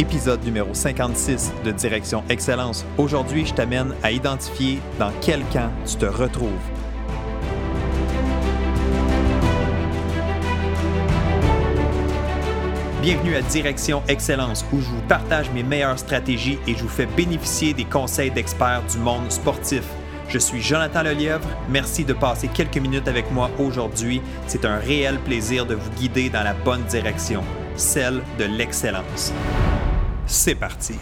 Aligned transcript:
Épisode 0.00 0.42
numéro 0.44 0.72
56 0.72 1.52
de 1.62 1.72
Direction 1.72 2.24
Excellence. 2.30 2.86
Aujourd'hui, 2.96 3.44
je 3.44 3.52
t'amène 3.52 3.94
à 4.02 4.10
identifier 4.10 4.80
dans 4.98 5.12
quel 5.20 5.42
camp 5.52 5.70
tu 5.86 5.96
te 5.96 6.06
retrouves. 6.06 6.48
Bienvenue 13.02 13.36
à 13.36 13.42
Direction 13.42 14.02
Excellence 14.08 14.64
où 14.72 14.80
je 14.80 14.86
vous 14.86 15.02
partage 15.06 15.50
mes 15.50 15.62
meilleures 15.62 15.98
stratégies 15.98 16.58
et 16.66 16.74
je 16.74 16.82
vous 16.82 16.88
fais 16.88 17.04
bénéficier 17.04 17.74
des 17.74 17.84
conseils 17.84 18.30
d'experts 18.30 18.84
du 18.90 18.96
monde 18.96 19.30
sportif. 19.30 19.82
Je 20.30 20.38
suis 20.38 20.62
Jonathan 20.62 21.02
Lelièvre. 21.02 21.46
Merci 21.68 22.06
de 22.06 22.14
passer 22.14 22.48
quelques 22.48 22.78
minutes 22.78 23.06
avec 23.06 23.30
moi 23.32 23.50
aujourd'hui. 23.58 24.22
C'est 24.46 24.64
un 24.64 24.78
réel 24.78 25.18
plaisir 25.18 25.66
de 25.66 25.74
vous 25.74 25.90
guider 25.90 26.30
dans 26.30 26.42
la 26.42 26.54
bonne 26.54 26.84
direction, 26.84 27.42
celle 27.76 28.22
de 28.38 28.44
l'excellence. 28.44 29.34
C'est 30.32 30.54
parti. 30.54 30.94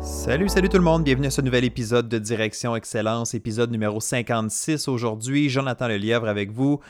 Salut, 0.00 0.48
salut 0.48 0.68
tout 0.68 0.76
le 0.76 0.84
monde, 0.84 1.02
bienvenue 1.02 1.26
à 1.26 1.30
ce 1.30 1.40
nouvel 1.40 1.64
épisode 1.64 2.08
de 2.08 2.18
Direction 2.18 2.76
Excellence, 2.76 3.34
épisode 3.34 3.72
numéro 3.72 3.98
56 3.98 4.86
aujourd'hui. 4.86 5.48
Jonathan 5.48 5.88
Lelièvre 5.88 6.28
avec 6.28 6.52
vous. 6.52 6.80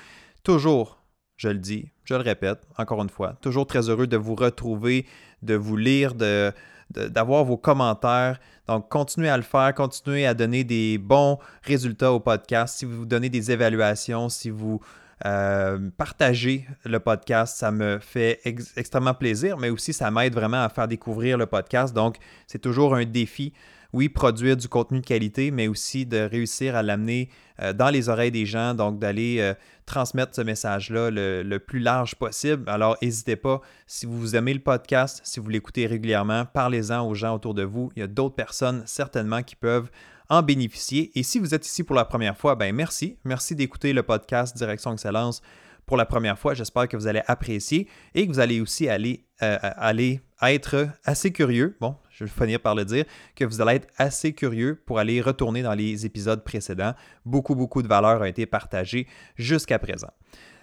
Toujours, 0.43 0.98
je 1.39 1.48
le 1.48 1.59
dis, 1.59 1.89
je 2.05 2.15
le 2.15 2.21
répète 2.21 2.67
encore 2.77 3.03
une 3.03 3.09
fois, 3.09 3.39
toujours 3.41 3.67
très 3.67 3.89
heureux 3.89 4.07
de 4.07 4.19
vous 4.19 4.34
retrouver, 4.34 5.07
de 5.43 5.55
vous 5.55 5.77
lire, 5.77 6.15
de, 6.15 6.53
d'avoir 6.91 7.45
vos 7.45 7.57
commentaires. 7.57 8.39
Donc, 8.69 8.89
continuez 8.89 9.29
à 9.29 9.37
le 9.37 9.43
faire, 9.43 9.73
continuez 9.75 10.27
à 10.27 10.34
donner 10.34 10.65
des 10.65 10.98
bons 10.98 11.39
résultats 11.62 12.12
au 12.12 12.20
podcast. 12.20 12.78
Si 12.78 12.84
vous 12.84 13.06
donnez 13.06 13.28
des 13.28 13.51
évaluations, 13.51 14.28
si 14.28 14.51
vous 14.51 14.81
euh, 15.25 15.78
partagez 15.97 16.67
le 16.84 17.01
podcast, 17.01 17.56
ça 17.56 17.70
me 17.70 17.98
fait 17.98 18.41
extrêmement 18.77 19.15
plaisir, 19.15 19.56
mais 19.56 19.70
aussi 19.70 19.93
ça 19.93 20.11
m'aide 20.11 20.34
vraiment 20.34 20.62
à 20.62 20.69
faire 20.69 20.89
découvrir 20.89 21.39
le 21.39 21.47
podcast. 21.47 21.95
Donc, 21.95 22.17
c'est 22.47 22.59
toujours 22.59 22.95
un 22.95 23.05
défi 23.05 23.53
oui, 23.92 24.09
produire 24.09 24.56
du 24.56 24.69
contenu 24.69 25.01
de 25.01 25.06
qualité, 25.06 25.51
mais 25.51 25.69
aussi 25.69 26.06
de 26.06 26.19
réussir 26.19 26.77
à 26.77 26.83
l'amener 26.83 27.29
euh, 27.61 27.73
dans 27.73 27.91
les 27.91 28.09
oreilles 28.09 28.31
des 28.31 28.47
gens, 28.47 28.75
donc 28.75 28.98
d'aller 28.98 29.39
euh, 29.41 29.55
transmettre 29.87 30.34
ce 30.34 30.43
message-là 30.43 31.11
le, 31.11 31.59
plus 31.59 31.78
large 31.78 32.15
possible. 32.17 32.69
Alors, 32.69 32.97
n'hésitez 33.03 33.37
pas, 33.37 33.61
si 33.87 34.06
vous 34.06 34.37
aimez 34.37 34.55
le 34.55 34.61
podcast, 34.61 35.20
si 35.25 35.41
vous 35.41 35.48
l'écoutez 35.48 35.87
régulièrement, 35.87 36.45
parlez-en 36.45 37.06
aux 37.06 37.15
gens 37.15 37.34
autour 37.34 37.55
de 37.55 37.62
vous. 37.62 37.91
Il 37.97 38.01
y 38.01 38.03
a 38.03 38.06
d'autres 38.06 38.34
personnes 38.34 38.83
certainement 38.87 39.43
qui 39.43 39.56
peuvent 39.56 39.91
en 40.28 40.43
bénéficier. 40.43 41.12
Et 41.15 41.23
si 41.23 41.39
vous 41.39 41.55
êtes 41.55 41.67
ici 41.67 41.84
pour 41.84 41.97
la 41.97 42.05
première 42.05 42.37
fois, 42.37 42.56
ben 42.56 42.75
merci. 42.75 43.17
Merci 43.25 43.55
d'écouter 43.55 43.93
le 43.93 44.03
podcast 44.03 44.56
Direction 44.56 44.93
Excellence 44.93 45.41
pour 45.87 45.97
la 45.97 46.05
première 46.05 46.39
fois. 46.39 46.55
J'espère 46.55 46.89
que 46.89 46.97
vous 46.97 47.06
allez 47.06 47.23
apprécier 47.27 47.89
et 48.15 48.27
que 48.27 48.33
vous 48.33 48.41
allez 48.41 48.61
aussi 48.61 48.89
aller, 48.89 49.25
euh, 49.43 49.56
aller 49.61 50.21
être 50.43 50.89
assez 51.05 51.33
curieux. 51.33 51.77
Bon, 51.81 51.97
je 52.17 52.25
vais 52.25 52.31
finir 52.31 52.61
par 52.61 52.75
le 52.75 52.84
dire, 52.84 53.05
que 53.34 53.45
vous 53.45 53.61
allez 53.61 53.77
être 53.77 53.89
assez 53.98 54.33
curieux 54.33 54.81
pour 54.86 54.98
aller 54.98 55.20
retourner 55.20 55.62
dans 55.62 55.75
les 55.75 56.06
épisodes 56.06 56.42
précédents. 56.42 56.95
Beaucoup, 57.25 57.55
beaucoup 57.55 57.83
de 57.83 57.89
valeur 57.89 58.22
a 58.22 58.28
été 58.28 58.47
partagée 58.47 59.06
jusqu'à 59.36 59.78
présent. 59.78 60.11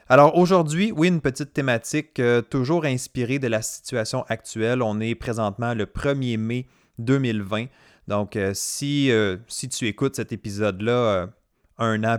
Alors 0.09 0.37
aujourd'hui, 0.37 0.91
oui, 0.95 1.07
une 1.07 1.21
petite 1.21 1.53
thématique 1.53 2.19
euh, 2.19 2.41
toujours 2.41 2.85
inspirée 2.85 3.39
de 3.39 3.47
la 3.47 3.61
situation 3.61 4.23
actuelle. 4.27 4.81
On 4.81 4.99
est 4.99 5.15
présentement 5.15 5.73
le 5.73 5.85
1er 5.85 6.37
mai 6.37 6.67
2020. 6.99 7.67
Donc 8.07 8.35
euh, 8.35 8.51
si, 8.53 9.11
euh, 9.11 9.37
si 9.47 9.69
tu 9.69 9.87
écoutes 9.87 10.15
cet 10.15 10.31
épisode-là 10.31 11.29
un 11.77 12.03
an, 12.03 12.17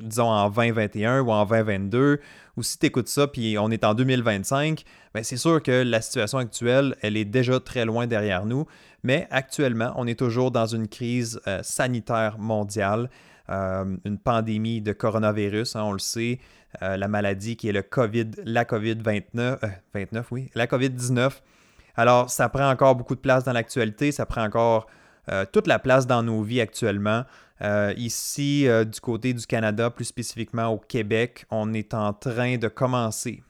disons 0.00 0.28
en 0.28 0.48
2021 0.48 1.20
ou 1.20 1.30
en 1.30 1.44
2022, 1.44 2.20
ou 2.56 2.62
si 2.62 2.78
tu 2.78 2.86
écoutes 2.86 3.08
ça 3.08 3.26
puis 3.26 3.58
on 3.58 3.70
est 3.70 3.84
en 3.84 3.94
2025, 3.94 4.84
ben 5.14 5.22
c'est 5.22 5.36
sûr 5.36 5.62
que 5.62 5.82
la 5.82 6.00
situation 6.00 6.38
actuelle, 6.38 6.96
elle 7.02 7.16
est 7.16 7.24
déjà 7.24 7.60
très 7.60 7.84
loin 7.84 8.06
derrière 8.06 8.46
nous, 8.46 8.66
mais 9.02 9.28
actuellement, 9.30 9.92
on 9.96 10.06
est 10.06 10.18
toujours 10.18 10.50
dans 10.50 10.66
une 10.66 10.88
crise 10.88 11.40
euh, 11.46 11.60
sanitaire 11.62 12.38
mondiale, 12.38 13.10
euh, 13.50 13.96
une 14.04 14.18
pandémie 14.18 14.80
de 14.80 14.92
coronavirus, 14.92 15.76
hein, 15.76 15.82
on 15.84 15.92
le 15.92 15.98
sait, 15.98 16.40
euh, 16.82 16.96
la 16.96 17.06
maladie 17.06 17.56
qui 17.56 17.68
est 17.68 17.72
le 17.72 17.82
COVID, 17.82 18.30
la 18.44 18.64
COVID-29, 18.64 19.58
29, 19.92 20.32
oui, 20.32 20.50
la 20.54 20.66
COVID-19. 20.66 21.30
Alors, 21.96 22.30
ça 22.30 22.48
prend 22.48 22.68
encore 22.68 22.96
beaucoup 22.96 23.14
de 23.14 23.20
place 23.20 23.44
dans 23.44 23.52
l'actualité, 23.52 24.10
ça 24.10 24.26
prend 24.26 24.42
encore 24.42 24.86
toute 25.52 25.66
la 25.66 25.78
place 25.78 26.06
dans 26.06 26.22
nos 26.22 26.42
vies 26.42 26.60
actuellement. 26.60 27.24
Euh, 27.62 27.94
ici, 27.96 28.66
euh, 28.66 28.84
du 28.84 29.00
côté 29.00 29.32
du 29.32 29.46
Canada, 29.46 29.90
plus 29.90 30.06
spécifiquement 30.06 30.68
au 30.68 30.78
Québec, 30.78 31.46
on 31.50 31.72
est 31.72 31.94
en 31.94 32.12
train 32.12 32.56
de 32.56 32.68
commencer 32.68 33.42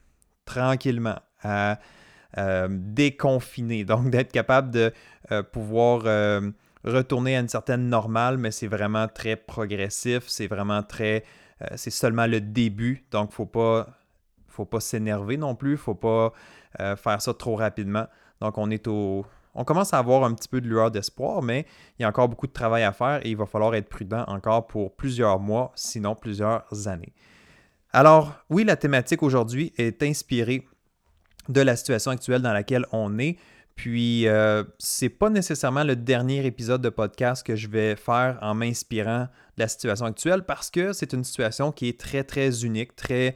tranquillement 0.45 1.19
à 1.43 1.79
euh, 2.37 2.69
déconfiner, 2.71 3.85
donc 3.85 4.11
d'être 4.11 4.33
capable 4.33 4.71
de 4.71 4.93
pouvoir 5.53 6.03
retourner 6.85 7.37
à 7.37 7.41
une 7.41 7.49
certaine 7.49 7.89
normale, 7.89 8.37
mais 8.37 8.51
c'est 8.51 8.67
vraiment 8.67 9.09
très 9.09 9.37
progressif, 9.37 10.25
c'est 10.27 10.49
vraiment 10.49 10.83
très... 10.83 11.25
c'est 11.77 11.91
seulement 11.91 12.27
le 12.27 12.43
début, 12.43 13.07
donc 13.11 13.33
faut 13.33 13.47
pas, 13.47 13.87
faut 14.49 14.67
pas 14.67 14.81
s'énerver 14.81 15.39
non 15.39 15.55
plus, 15.55 15.79
faut 15.79 15.95
pas 15.95 16.35
faire 16.77 17.23
ça 17.23 17.33
trop 17.33 17.57
rapidement. 17.57 18.07
Donc 18.43 18.59
on 18.59 18.71
est 18.71 18.87
au, 18.87 19.25
on 19.55 19.65
commence 19.65 19.95
à 19.95 19.99
avoir 19.99 20.25
un 20.25 20.35
petit 20.35 20.49
peu 20.49 20.61
de 20.61 20.69
lueur 20.69 20.91
d'espoir, 20.91 21.43
mais 21.43 21.67
il 21.99 22.03
y 22.03 22.05
a 22.05 22.09
encore 22.09 22.29
beaucoup 22.29 22.47
de 22.47 22.53
travail 22.53 22.83
à 22.83 22.93
faire 22.93 23.25
et 23.25 23.31
il 23.31 23.37
va 23.37 23.47
falloir 23.47 23.75
être 23.75 23.89
prudent 23.89 24.25
encore 24.27 24.67
pour 24.67 24.95
plusieurs 24.97 25.39
mois, 25.39 25.73
sinon 25.75 26.15
plusieurs 26.15 26.89
années. 26.89 27.13
Alors, 27.93 28.35
oui, 28.51 28.65
la 28.65 28.77
thématique 28.77 29.23
aujourd'hui 29.23 29.73
est 29.79 30.03
inspirée 30.03 30.67
de 31.49 31.61
la 31.61 31.77
situation 31.77 32.11
actuelle 32.11 32.43
dans 32.43 32.53
laquelle 32.53 32.87
on 32.91 33.19
est. 33.19 33.37
Puis, 33.77 34.27
euh, 34.29 34.65
c'est 34.79 35.09
pas 35.09 35.31
nécessairement 35.31 35.85
le 35.85 35.97
dernier 35.97 36.45
épisode 36.47 36.81
de 36.81 36.89
podcast 36.89 37.45
que 37.45 37.57
je 37.57 37.69
vais 37.69 37.97
faire 37.97 38.39
en 38.41 38.55
m'inspirant 38.55 39.29
de 39.57 39.63
la 39.63 39.69
situation 39.69 40.07
actuelle 40.07 40.45
parce 40.45 40.71
que 40.71 40.93
c'est 40.93 41.13
une 41.13 41.25
situation 41.25 41.73
qui 41.73 41.89
est 41.89 41.99
très, 41.99 42.25
très 42.25 42.65
unique, 42.65 42.95
très. 42.95 43.35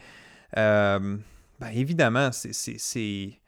Euh, 0.56 1.16
ben, 1.60 1.68
évidemment, 1.72 2.30
c'est 2.32 3.40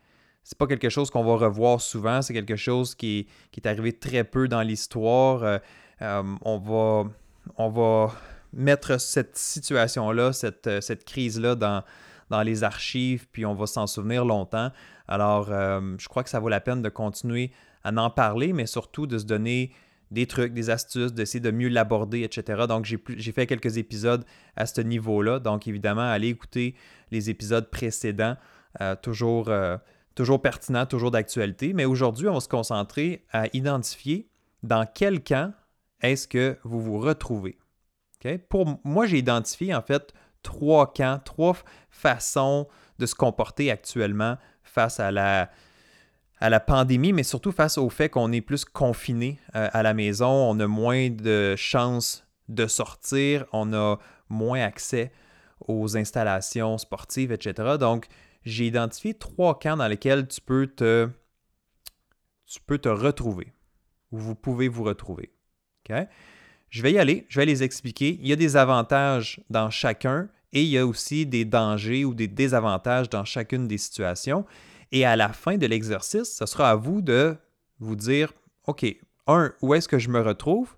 c'est 0.50 0.58
pas 0.58 0.66
quelque 0.66 0.88
chose 0.88 1.10
qu'on 1.10 1.22
va 1.22 1.36
revoir 1.36 1.80
souvent, 1.80 2.22
c'est 2.22 2.34
quelque 2.34 2.56
chose 2.56 2.96
qui 2.96 3.28
est, 3.56 3.66
arrivé 3.66 3.92
très 3.92 4.24
peu 4.24 4.48
dans 4.48 4.62
l'histoire. 4.62 5.44
Euh, 5.44 5.58
euh, 6.02 6.24
on, 6.42 6.58
va, 6.58 7.08
on 7.56 7.68
va 7.68 8.12
mettre 8.52 9.00
cette 9.00 9.38
situation-là, 9.38 10.32
cette, 10.32 10.66
euh, 10.66 10.80
cette 10.80 11.04
crise-là 11.04 11.54
dans, 11.54 11.84
dans 12.30 12.42
les 12.42 12.64
archives, 12.64 13.28
puis 13.30 13.46
on 13.46 13.54
va 13.54 13.68
s'en 13.68 13.86
souvenir 13.86 14.24
longtemps. 14.24 14.72
Alors, 15.06 15.46
je 15.46 16.08
crois 16.08 16.24
que 16.24 16.30
ça 16.30 16.38
vaut 16.40 16.48
la 16.48 16.60
peine 16.60 16.82
de 16.82 16.88
continuer 16.88 17.52
à 17.84 17.92
en 17.92 18.10
parler, 18.10 18.52
mais 18.52 18.66
surtout 18.66 19.06
de 19.06 19.18
se 19.18 19.24
donner 19.24 19.72
des 20.10 20.26
trucs, 20.26 20.52
des 20.52 20.70
astuces, 20.70 21.12
d'essayer 21.12 21.40
de 21.40 21.50
mieux 21.50 21.68
l'aborder, 21.68 22.22
etc. 22.22 22.66
Donc, 22.68 22.84
j'ai 22.84 23.32
fait 23.32 23.46
quelques 23.46 23.76
épisodes 23.76 24.24
à 24.56 24.66
ce 24.66 24.80
niveau-là. 24.80 25.38
Donc, 25.38 25.66
évidemment, 25.66 26.08
allez 26.08 26.28
écouter 26.28 26.76
les 27.10 27.28
épisodes 27.30 27.68
précédents. 27.70 28.36
toujours 29.02 29.50
toujours 30.20 30.42
pertinent, 30.42 30.84
toujours 30.84 31.10
d'actualité. 31.10 31.72
Mais 31.72 31.86
aujourd'hui, 31.86 32.28
on 32.28 32.34
va 32.34 32.40
se 32.40 32.48
concentrer 32.48 33.24
à 33.32 33.46
identifier 33.54 34.28
dans 34.62 34.86
quel 34.86 35.22
camp 35.22 35.54
est-ce 36.02 36.28
que 36.28 36.58
vous 36.62 36.82
vous 36.82 36.98
retrouvez. 36.98 37.58
Pour 38.50 38.78
moi, 38.84 39.06
j'ai 39.06 39.16
identifié 39.16 39.74
en 39.74 39.80
fait 39.80 40.12
trois 40.42 40.92
camps, 40.92 41.18
trois 41.24 41.56
façons 41.88 42.68
de 42.98 43.06
se 43.06 43.14
comporter 43.14 43.70
actuellement 43.70 44.36
face 44.62 45.00
à 45.00 45.10
la, 45.10 45.50
à 46.38 46.50
la 46.50 46.60
pandémie, 46.60 47.14
mais 47.14 47.22
surtout 47.22 47.50
face 47.50 47.78
au 47.78 47.88
fait 47.88 48.10
qu'on 48.10 48.30
est 48.30 48.42
plus 48.42 48.66
confiné 48.66 49.40
euh, 49.56 49.70
à 49.72 49.82
la 49.82 49.94
maison, 49.94 50.28
on 50.28 50.60
a 50.60 50.66
moins 50.66 51.08
de 51.08 51.54
chances 51.56 52.26
de 52.50 52.66
sortir, 52.66 53.46
on 53.54 53.72
a 53.72 53.98
moins 54.28 54.60
accès 54.60 55.12
aux 55.66 55.96
installations 55.96 56.76
sportives, 56.76 57.32
etc. 57.32 57.78
Donc, 57.80 58.06
j'ai 58.44 58.66
identifié 58.66 59.14
trois 59.14 59.58
camps 59.58 59.76
dans 59.76 59.88
lesquels 59.88 60.26
tu 60.28 60.40
peux 60.40 60.66
te, 60.66 61.08
tu 62.46 62.60
peux 62.66 62.78
te 62.78 62.88
retrouver, 62.88 63.52
ou 64.12 64.18
vous 64.18 64.34
pouvez 64.34 64.68
vous 64.68 64.84
retrouver. 64.84 65.32
Je 66.68 66.82
vais 66.82 66.92
y 66.92 66.98
aller, 66.98 67.26
je 67.28 67.40
vais 67.40 67.46
les 67.46 67.62
expliquer. 67.62 68.18
Il 68.20 68.28
y 68.28 68.32
a 68.32 68.36
des 68.36 68.56
avantages 68.56 69.40
dans 69.50 69.70
chacun 69.70 70.28
et 70.52 70.62
il 70.62 70.68
y 70.68 70.78
a 70.78 70.86
aussi 70.86 71.26
des 71.26 71.44
dangers 71.44 72.04
ou 72.04 72.14
des 72.14 72.28
désavantages 72.28 73.10
dans 73.10 73.24
chacune 73.24 73.66
des 73.66 73.78
situations. 73.78 74.44
Et 74.92 75.04
à 75.04 75.16
la 75.16 75.32
fin 75.32 75.56
de 75.56 75.66
l'exercice, 75.66 76.36
ce 76.36 76.46
sera 76.46 76.70
à 76.70 76.74
vous 76.76 77.00
de 77.00 77.36
vous 77.78 77.96
dire, 77.96 78.32
OK, 78.66 78.86
un, 79.26 79.52
où 79.62 79.74
est-ce 79.74 79.88
que 79.88 79.98
je 79.98 80.10
me 80.10 80.20
retrouve? 80.20 80.76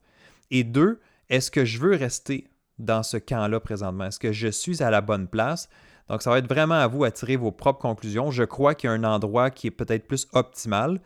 Et 0.51 0.65
deux, 0.65 1.01
est-ce 1.29 1.51
que 1.51 1.65
je 1.65 1.79
veux 1.79 1.95
rester 1.95 2.49
dans 2.79 3.03
ce 3.03 3.17
camp-là 3.17 3.61
présentement? 3.61 4.05
Est-ce 4.05 4.19
que 4.19 4.33
je 4.33 4.49
suis 4.49 4.83
à 4.83 4.91
la 4.91 5.01
bonne 5.01 5.29
place? 5.29 5.69
Donc, 6.13 6.21
ça 6.21 6.29
va 6.29 6.37
être 6.37 6.47
vraiment 6.47 6.75
à 6.75 6.87
vous 6.89 7.05
à 7.05 7.11
tirer 7.11 7.37
vos 7.37 7.51
propres 7.51 7.81
conclusions. 7.81 8.31
Je 8.31 8.43
crois 8.43 8.75
qu'il 8.75 8.89
y 8.89 8.91
a 8.91 8.95
un 8.95 9.03
endroit 9.03 9.51
qui 9.51 9.69
est 9.69 9.71
peut-être 9.71 10.07
plus 10.07 10.29
optimal. 10.35 11.01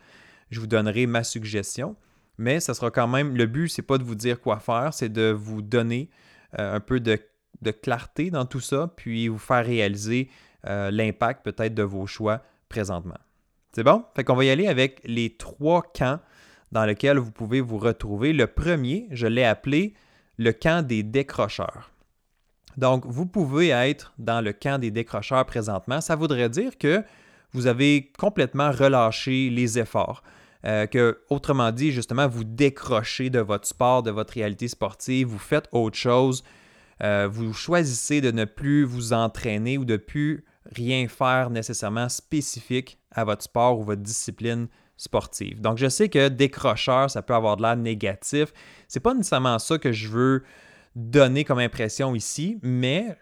je 0.51 0.59
vous 0.59 0.67
donnerai 0.67 1.05
ma 1.05 1.23
suggestion. 1.23 1.95
Mais 2.37 2.59
ça 2.59 2.73
sera 2.73 2.91
quand 2.91 3.07
même, 3.07 3.37
le 3.37 3.45
but, 3.45 3.69
c'est 3.69 3.83
pas 3.83 3.97
de 3.97 4.03
vous 4.03 4.15
dire 4.15 4.41
quoi 4.41 4.59
faire, 4.59 4.93
c'est 4.93 5.07
de 5.07 5.31
vous 5.31 5.61
donner 5.61 6.09
euh, 6.59 6.75
un 6.75 6.81
peu 6.81 6.99
de, 6.99 7.17
clarté 7.81 8.31
dans 8.31 8.45
tout 8.45 8.59
ça, 8.59 8.91
puis 8.97 9.29
vous 9.29 9.37
faire 9.37 9.65
réaliser 9.65 10.29
euh, 10.65 10.91
l'impact 10.91 11.41
peut-être 11.45 11.73
de 11.73 11.83
vos 11.83 12.05
choix 12.05 12.43
présentement. 12.67 13.17
C'est 13.71 13.83
bon? 13.83 14.03
Fait 14.13 14.25
qu'on 14.25 14.35
va 14.35 14.43
y 14.43 14.49
aller 14.49 14.67
avec 14.67 14.99
les 15.05 15.37
trois 15.37 15.83
camps 15.83 16.19
dans 16.73 16.83
lesquels 16.83 17.17
vous 17.17 17.31
pouvez 17.31 17.61
vous 17.61 17.77
retrouver. 17.77 18.33
Le 18.33 18.45
premier, 18.45 19.07
je 19.11 19.25
l'ai 19.25 19.45
appelé 19.45 19.93
le 20.37 20.51
camp 20.51 20.85
des 20.85 21.01
décrocheurs. 21.01 21.91
Donc, 22.77 23.05
vous 23.07 23.25
pouvez 23.25 23.69
être 23.69 24.13
dans 24.19 24.41
le 24.41 24.53
camp 24.53 24.79
des 24.79 24.91
décrocheurs 24.91 25.45
présentement. 25.45 25.99
Ça 25.99 26.15
voudrait 26.15 26.49
dire 26.49 26.77
que 26.77 27.03
vous 27.51 27.67
avez 27.67 28.11
complètement 28.17 28.71
relâché 28.71 29.49
les 29.49 29.79
efforts. 29.79 30.23
Euh, 30.65 30.85
que, 30.85 31.19
autrement 31.29 31.71
dit, 31.71 31.91
justement, 31.91 32.27
vous 32.27 32.43
décrochez 32.43 33.29
de 33.29 33.39
votre 33.39 33.67
sport, 33.67 34.03
de 34.03 34.11
votre 34.11 34.33
réalité 34.33 34.67
sportive, 34.67 35.27
vous 35.27 35.37
faites 35.37 35.67
autre 35.71 35.97
chose, 35.97 36.43
euh, 37.03 37.27
vous 37.31 37.53
choisissez 37.53 38.21
de 38.21 38.31
ne 38.31 38.45
plus 38.45 38.83
vous 38.83 39.13
entraîner 39.13 39.77
ou 39.77 39.85
de 39.85 39.97
plus 39.97 40.45
rien 40.75 41.07
faire 41.07 41.49
nécessairement 41.49 42.09
spécifique 42.09 42.99
à 43.11 43.23
votre 43.23 43.43
sport 43.43 43.79
ou 43.79 43.83
votre 43.83 44.01
discipline 44.01 44.67
sportive. 44.97 45.61
Donc, 45.61 45.77
je 45.77 45.87
sais 45.87 46.09
que 46.09 46.27
décrocheur, 46.27 47.09
ça 47.09 47.21
peut 47.21 47.35
avoir 47.35 47.57
de 47.57 47.61
l'air 47.61 47.77
négatif. 47.77 48.51
C'est 48.87 48.99
pas 48.99 49.13
nécessairement 49.13 49.59
ça 49.59 49.77
que 49.77 49.91
je 49.91 50.09
veux 50.09 50.43
donner 50.97 51.43
comme 51.43 51.59
impression 51.59 52.15
ici, 52.15 52.57
mais 52.63 53.15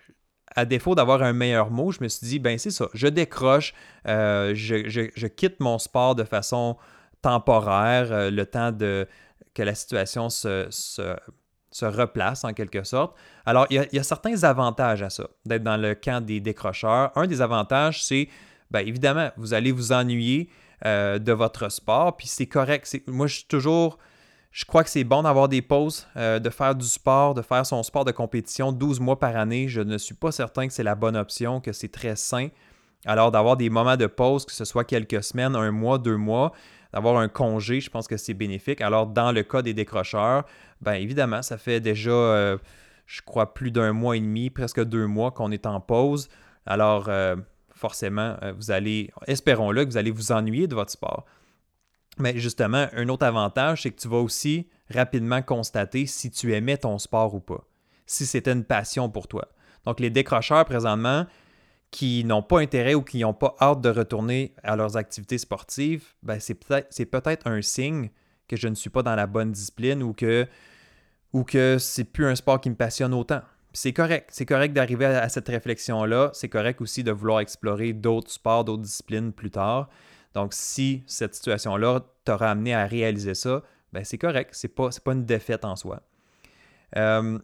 à 0.55 0.63
défaut 0.63 0.95
d'avoir 0.95 1.21
un 1.21 1.33
meilleur 1.33 1.71
mot, 1.71 1.91
je 1.91 2.01
me 2.01 2.07
suis 2.07 2.25
dit, 2.25 2.39
ben 2.39 2.57
c'est 2.57 2.71
ça, 2.71 2.87
je 2.93 3.07
décroche, 3.07 3.73
euh, 4.07 4.53
je, 4.55 5.27
quitte 5.27 5.59
mon 5.59 5.77
sport 5.77 6.15
de 6.15 6.23
façon 6.23 6.77
temporaire, 7.21 8.13
euh, 8.13 8.31
le 8.31 8.45
temps 8.45 8.71
de, 8.71 9.07
que 9.53 9.61
la 9.61 9.75
situation 9.75 10.29
se, 10.29 10.67
se, 10.69 11.85
replace 11.85 12.45
en 12.45 12.53
quelque 12.53 12.85
sorte. 12.85 13.13
Alors, 13.45 13.67
il 13.69 13.85
y, 13.91 13.99
a, 13.99 14.03
certains 14.03 14.45
avantages 14.45 15.03
à 15.03 15.09
ça, 15.09 15.27
d'être 15.45 15.63
dans 15.63 15.75
le 15.75 15.95
camp 15.95 16.25
des 16.25 16.39
décrocheurs. 16.39 17.11
Un 17.17 17.27
des 17.27 17.41
avantages, 17.41 18.05
c'est, 18.05 18.29
bien 18.71 18.81
évidemment, 18.81 19.31
vous 19.35 19.53
allez 19.53 19.73
vous 19.73 19.91
ennuyer 19.91 20.49
euh, 20.85 21.19
de 21.19 21.33
votre 21.33 21.67
sport, 21.67 22.15
puis 22.15 22.27
c'est 22.27 22.47
correct. 22.47 23.01
Moi, 23.07 23.27
je 23.27 23.35
suis 23.35 23.47
toujours 23.47 23.97
je 24.55 24.63
crois 24.63 24.85
que 24.85 24.89
c'est 24.89 25.03
bon 25.03 25.23
d'avoir 25.23 25.49
des 25.49 25.61
pauses, 25.61 26.07
euh, 26.15 26.39
de 26.39 26.49
faire 26.49 26.73
du 26.75 26.85
sport, 26.85 27.33
de 27.33 27.41
faire 27.41 27.65
son 27.65 27.83
sport 27.83 28.05
de 28.05 28.13
compétition 28.13 28.71
12 28.71 29.01
mois 29.01 29.19
par 29.19 29.35
année. 29.35 29.67
Je 29.67 29.81
ne 29.81 29.97
suis 29.97 30.15
pas 30.15 30.31
certain 30.31 30.65
que 30.65 30.71
c'est 30.71 30.81
la 30.81 30.95
bonne 30.95 31.17
option, 31.17 31.59
que 31.59 31.73
c'est 31.73 31.89
très 31.89 32.15
sain. 32.15 32.47
Alors 33.05 33.31
d'avoir 33.31 33.57
des 33.57 33.69
moments 33.69 33.97
de 33.97 34.05
pause, 34.05 34.45
que 34.45 34.53
ce 34.53 34.63
soit 34.63 34.85
quelques 34.85 35.21
semaines, 35.25 35.57
un 35.57 35.71
mois, 35.71 35.97
deux 35.97 36.15
mois, 36.15 36.53
d'avoir 36.93 37.17
un 37.17 37.27
congé, 37.27 37.81
je 37.81 37.89
pense 37.89 38.07
que 38.07 38.15
c'est 38.15 38.33
bénéfique. 38.33 38.79
Alors 38.79 39.07
dans 39.07 39.33
le 39.33 39.43
cas 39.43 39.61
des 39.61 39.73
décrocheurs, 39.73 40.45
bien 40.79 40.93
évidemment, 40.93 41.41
ça 41.41 41.57
fait 41.57 41.81
déjà, 41.81 42.11
euh, 42.11 42.57
je 43.07 43.21
crois, 43.23 43.53
plus 43.53 43.71
d'un 43.71 43.91
mois 43.91 44.15
et 44.15 44.21
demi, 44.21 44.49
presque 44.49 44.81
deux 44.81 45.05
mois 45.05 45.31
qu'on 45.31 45.51
est 45.51 45.65
en 45.65 45.81
pause. 45.81 46.29
Alors 46.65 47.09
euh, 47.09 47.35
forcément, 47.73 48.37
vous 48.57 48.71
allez, 48.71 49.11
espérons-le, 49.27 49.83
que 49.83 49.89
vous 49.89 49.97
allez 49.97 50.11
vous 50.11 50.31
ennuyer 50.31 50.67
de 50.67 50.75
votre 50.75 50.91
sport. 50.91 51.25
Mais 52.17 52.37
justement, 52.37 52.87
un 52.93 53.09
autre 53.09 53.25
avantage, 53.25 53.83
c'est 53.83 53.91
que 53.91 53.99
tu 53.99 54.07
vas 54.07 54.17
aussi 54.17 54.67
rapidement 54.89 55.41
constater 55.41 56.05
si 56.05 56.31
tu 56.31 56.53
aimais 56.53 56.77
ton 56.77 56.97
sport 56.97 57.33
ou 57.35 57.39
pas, 57.39 57.67
si 58.05 58.25
c'était 58.25 58.53
une 58.53 58.63
passion 58.63 59.09
pour 59.09 59.27
toi. 59.27 59.49
Donc, 59.85 59.99
les 59.99 60.09
décrocheurs 60.09 60.65
présentement 60.65 61.25
qui 61.91 62.23
n'ont 62.23 62.41
pas 62.41 62.59
intérêt 62.59 62.93
ou 62.93 63.01
qui 63.01 63.19
n'ont 63.19 63.33
pas 63.33 63.55
hâte 63.61 63.81
de 63.81 63.89
retourner 63.89 64.53
à 64.63 64.75
leurs 64.75 64.97
activités 64.97 65.37
sportives, 65.37 66.13
ben 66.23 66.39
c'est 66.39 66.55
peut-être 66.55 67.43
peut 67.43 67.49
un 67.49 67.61
signe 67.61 68.09
que 68.47 68.55
je 68.57 68.67
ne 68.67 68.75
suis 68.75 68.89
pas 68.89 69.01
dans 69.01 69.15
la 69.15 69.27
bonne 69.27 69.51
discipline 69.51 70.03
ou 70.03 70.13
que, 70.13 70.47
ou 71.33 71.43
que 71.43 71.77
c'est 71.79 72.03
plus 72.03 72.25
un 72.25 72.35
sport 72.35 72.59
qui 72.59 72.69
me 72.69 72.75
passionne 72.75 73.13
autant. 73.13 73.41
C'est 73.73 73.93
correct, 73.93 74.29
c'est 74.31 74.45
correct 74.45 74.73
d'arriver 74.73 75.05
à 75.05 75.27
cette 75.29 75.47
réflexion-là. 75.47 76.31
C'est 76.33 76.49
correct 76.49 76.81
aussi 76.81 77.03
de 77.03 77.11
vouloir 77.11 77.39
explorer 77.39 77.93
d'autres 77.93 78.31
sports, 78.31 78.63
d'autres 78.63 78.83
disciplines 78.83 79.33
plus 79.33 79.51
tard. 79.51 79.89
Donc, 80.35 80.53
si 80.53 81.03
cette 81.07 81.33
situation-là 81.33 82.01
t'aura 82.25 82.51
amené 82.51 82.75
à 82.75 82.85
réaliser 82.85 83.33
ça, 83.33 83.63
ben 83.93 84.03
c'est 84.03 84.17
correct, 84.17 84.49
c'est 84.53 84.67
pas, 84.67 84.89
pas 85.03 85.13
une 85.13 85.25
défaite 85.25 85.65
en 85.65 85.75
soi. 85.75 86.01
Euh, 86.97 87.39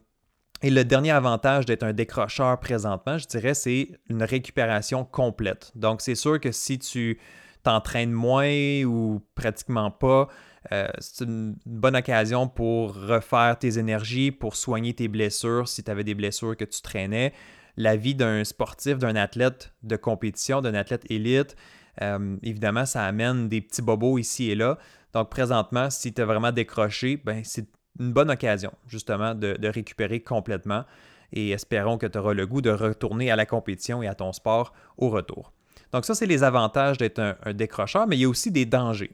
et 0.61 0.69
le 0.69 0.83
dernier 0.83 1.11
avantage 1.11 1.65
d'être 1.65 1.83
un 1.83 1.93
décrocheur 1.93 2.59
présentement, 2.59 3.17
je 3.17 3.25
dirais, 3.25 3.53
c'est 3.53 3.89
une 4.09 4.21
récupération 4.21 5.05
complète. 5.05 5.71
Donc, 5.75 6.01
c'est 6.01 6.15
sûr 6.15 6.39
que 6.39 6.51
si 6.51 6.77
tu 6.77 7.19
t'entraînes 7.63 8.11
moins 8.11 8.83
ou 8.83 9.21
pratiquement 9.35 9.89
pas, 9.89 10.27
euh, 10.71 10.87
c'est 10.99 11.25
une 11.25 11.55
bonne 11.65 11.95
occasion 11.95 12.47
pour 12.47 12.93
refaire 12.93 13.57
tes 13.57 13.79
énergies, 13.79 14.31
pour 14.31 14.55
soigner 14.55 14.93
tes 14.93 15.07
blessures 15.07 15.67
si 15.67 15.83
tu 15.83 15.89
avais 15.89 16.03
des 16.03 16.13
blessures 16.13 16.55
que 16.55 16.65
tu 16.65 16.81
traînais. 16.81 17.33
La 17.77 17.95
vie 17.95 18.13
d'un 18.13 18.43
sportif, 18.43 18.99
d'un 18.99 19.15
athlète 19.15 19.73
de 19.81 19.95
compétition, 19.95 20.61
d'un 20.61 20.75
athlète 20.75 21.09
élite, 21.09 21.55
euh, 22.01 22.37
évidemment, 22.43 22.85
ça 22.85 23.03
amène 23.03 23.49
des 23.49 23.61
petits 23.61 23.81
bobos 23.81 24.17
ici 24.17 24.51
et 24.51 24.55
là. 24.55 24.77
Donc, 25.13 25.29
présentement, 25.29 25.89
si 25.89 26.13
tu 26.13 26.21
as 26.21 26.25
vraiment 26.25 26.51
décroché, 26.51 27.17
ben, 27.17 27.41
c'est 27.43 27.67
une 27.99 28.13
bonne 28.13 28.31
occasion, 28.31 28.71
justement, 28.87 29.35
de, 29.35 29.67
récupérer 29.67 30.21
complètement. 30.21 30.85
Et 31.33 31.51
espérons 31.51 31.97
que 31.97 32.07
tu 32.07 32.17
auras 32.17 32.33
le 32.33 32.45
goût 32.45 32.61
de 32.61 32.69
retourner 32.69 33.31
à 33.31 33.35
la 33.35 33.45
compétition 33.45 34.03
et 34.03 34.07
à 34.07 34.15
ton 34.15 34.33
sport 34.33 34.73
au 34.97 35.09
retour. 35.09 35.51
Donc, 35.91 36.05
ça, 36.05 36.15
c'est 36.15 36.25
les 36.25 36.43
avantages 36.43 36.97
d'être 36.97 37.19
un, 37.19 37.53
décrocheur, 37.53 38.07
mais 38.07 38.17
il 38.17 38.21
y 38.21 38.25
a 38.25 38.29
aussi 38.29 38.51
des 38.51 38.65
dangers. 38.65 39.11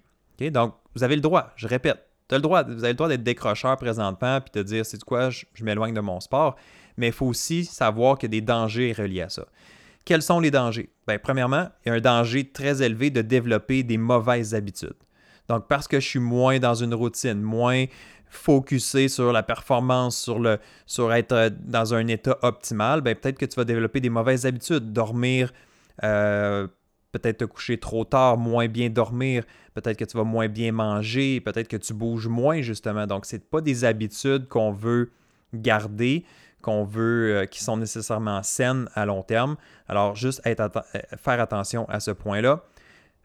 Donc, 0.52 0.76
vous 0.96 1.04
avez 1.04 1.16
le 1.16 1.22
droit, 1.22 1.52
je 1.56 1.68
répète, 1.68 2.04
le 2.30 2.40
droit, 2.40 2.64
vous 2.64 2.84
avez 2.84 2.90
le 2.90 2.98
droit 2.98 3.08
d'être 3.08 3.24
décrocheur 3.24 3.78
présentement 3.78 4.42
puis 4.42 4.52
de 4.54 4.62
dire, 4.62 4.86
c'est 4.86 5.02
quoi, 5.04 5.30
je, 5.30 5.46
je 5.54 5.64
m'éloigne 5.64 5.94
de 5.94 6.02
mon 6.02 6.20
sport. 6.20 6.56
Mais 6.98 7.08
il 7.08 7.14
faut 7.14 7.28
aussi 7.28 7.66
savoir 7.66 8.18
qu'il 8.18 8.28
y 8.34 8.38
a 8.38 8.40
des 8.40 8.46
dangers 8.46 8.92
reliés 8.92 9.22
à 9.22 9.30
ça. 9.30 9.46
Quels 10.08 10.22
sont 10.22 10.40
les 10.40 10.52
dangers? 10.52 10.90
Bien, 11.06 11.20
premièrement, 11.20 11.68
il 11.84 11.90
y 11.90 11.92
a 11.92 11.96
un 11.96 12.00
danger 12.00 12.50
très 12.50 12.82
élevé 12.82 13.10
de 13.10 13.22
développer 13.22 13.84
des 13.84 13.98
mauvaises 13.98 14.56
habitudes. 14.56 14.96
Donc, 15.50 15.68
parce 15.68 15.86
que 15.86 16.00
je 16.00 16.08
suis 16.08 16.20
moins 16.20 16.60
dans 16.60 16.76
une 16.76 16.94
routine, 16.94 17.42
moins 17.42 17.88
focusé 18.30 19.10
sur 19.10 19.34
la 19.34 19.44
performance, 19.44 20.18
sur, 20.18 20.40
le, 20.40 20.60
sur 20.86 21.14
être 21.14 21.34
euh, 21.34 21.50
dans 21.60 21.94
un 21.94 22.08
état 22.08 22.38
optimal, 22.42 23.02
bien, 23.02 23.16
peut-être 23.16 23.38
que 23.38 23.44
tu 23.44 23.58
vas 23.58 23.66
développer 23.66 24.00
des 24.00 24.10
mauvaises 24.10 24.46
habitudes, 24.46 24.94
dormir, 24.94 25.52
euh, 26.06 26.68
peut-être 27.12 27.40
te 27.40 27.46
coucher 27.46 27.78
trop 27.78 28.06
tard, 28.06 28.38
moins 28.38 28.70
bien 28.70 28.90
dormir, 28.90 29.44
peut-être 29.74 29.98
que 29.98 30.06
tu 30.06 30.16
vas 30.16 30.24
moins 30.24 30.48
bien 30.48 30.72
manger, 30.72 31.42
peut-être 31.42 31.68
que 31.68 31.76
tu 31.76 31.94
bouges 31.94 32.30
moins 32.30 32.62
justement. 32.62 33.06
Donc, 33.08 33.26
ce 33.26 33.36
pas 33.36 33.60
des 33.60 33.84
habitudes 33.84 34.48
qu'on 34.48 34.72
veut 34.72 35.12
garder 35.54 36.24
qu'on 36.68 36.84
veut, 36.84 37.34
euh, 37.34 37.46
qui 37.46 37.64
sont 37.64 37.78
nécessairement 37.78 38.44
saines 38.44 38.90
à 38.94 39.06
long 39.06 39.24
terme. 39.24 39.56
Alors, 39.88 40.18
juste 40.18 40.42
euh, 40.46 40.68
faire 41.16 41.40
attention 41.40 41.88
à 41.88 42.02
ce 42.02 42.12
point-là. 42.12 42.62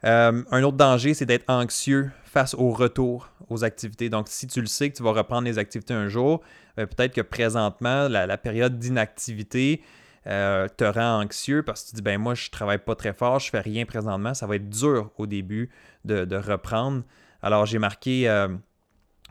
Euh, 0.05 0.45
un 0.49 0.63
autre 0.63 0.77
danger, 0.77 1.13
c'est 1.13 1.27
d'être 1.27 1.51
anxieux 1.51 2.13
face 2.23 2.55
au 2.55 2.71
retour 2.71 3.31
aux 3.51 3.65
activités. 3.65 4.09
Donc, 4.09 4.29
si 4.29 4.47
tu 4.47 4.61
le 4.61 4.69
sais 4.69 4.91
que 4.91 4.97
tu 4.97 5.03
vas 5.03 5.11
reprendre 5.11 5.43
les 5.43 5.59
activités 5.59 5.93
un 5.93 6.09
jour, 6.09 6.41
peut-être 6.77 7.15
que 7.15 7.21
présentement, 7.21 8.09
la, 8.09 8.39
période 8.39 8.79
d'inactivité 8.79 9.83
te 10.25 10.85
rend 10.85 11.23
anxieux 11.23 11.63
parce 11.63 11.83
que 11.83 11.91
tu 11.91 11.97
dis, 11.97 12.03
ben 12.03 12.19
moi, 12.19 12.35
je 12.35 12.49
travaille 12.49 12.79
pas 12.79 12.95
très 12.95 13.13
fort, 13.13 13.41
je 13.41 13.51
fais 13.51 13.61
rien 13.61 13.85
présentement, 13.85 14.35
ça 14.35 14.47
va 14.47 14.57
être 14.57 14.71
dur 14.71 15.11
au 15.19 15.27
début 15.27 15.69
de 16.05 16.37
reprendre. 16.37 17.03
Alors, 17.43 17.67
j'ai 17.67 17.79
marqué 17.79 18.29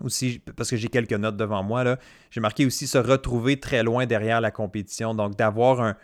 aussi, 0.03 0.41
parce 0.55 0.69
que 0.69 0.77
j'ai 0.77 0.87
quelques 0.87 1.13
notes 1.13 1.37
devant 1.37 1.63
moi, 1.63 1.97
j'ai 2.29 2.41
marqué 2.41 2.65
aussi 2.65 2.87
se 2.87 2.97
retrouver 2.97 3.59
très 3.59 3.83
loin 3.83 4.05
derrière 4.05 4.41
la 4.41 4.51
compétition. 4.51 5.13
Donc, 5.13 5.35
d'avoir 5.35 5.81
un, 5.81 5.95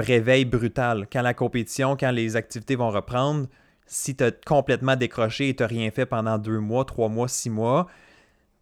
réveil 0.00 0.46
brutal. 0.46 1.06
Quand 1.12 1.20
la 1.20 1.34
compétition, 1.34 1.96
quand 1.96 2.10
les 2.10 2.36
activités 2.36 2.74
vont 2.74 2.90
reprendre, 2.90 3.46
si 3.86 4.16
tu 4.16 4.24
as 4.24 4.30
complètement 4.32 4.96
décroché 4.96 5.50
et 5.50 5.56
tu 5.56 5.62
n'as 5.62 5.66
rien 5.66 5.90
fait 5.90 6.06
pendant 6.06 6.38
deux 6.38 6.58
mois, 6.58 6.86
trois 6.86 7.10
mois, 7.10 7.28
six 7.28 7.50
mois, 7.50 7.86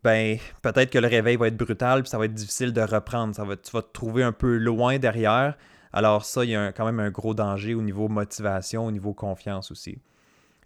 ben 0.02 0.36
peut-être 0.62 0.90
que 0.90 0.98
le 0.98 1.06
réveil 1.06 1.36
va 1.36 1.46
être 1.46 1.56
brutal 1.56 2.02
puis 2.02 2.10
ça 2.10 2.18
va 2.18 2.24
être 2.24 2.34
difficile 2.34 2.72
de 2.72 2.80
reprendre. 2.80 3.36
Ça 3.36 3.44
va, 3.44 3.56
tu 3.56 3.70
vas 3.70 3.82
te 3.82 3.92
trouver 3.92 4.24
un 4.24 4.32
peu 4.32 4.56
loin 4.56 4.98
derrière. 4.98 5.56
Alors 5.92 6.24
ça, 6.24 6.44
il 6.44 6.50
y 6.50 6.56
a 6.56 6.72
quand 6.72 6.84
même 6.84 6.98
un 6.98 7.10
gros 7.10 7.34
danger 7.34 7.74
au 7.74 7.82
niveau 7.82 8.08
motivation, 8.08 8.86
au 8.86 8.90
niveau 8.90 9.14
confiance 9.14 9.70
aussi. 9.70 9.98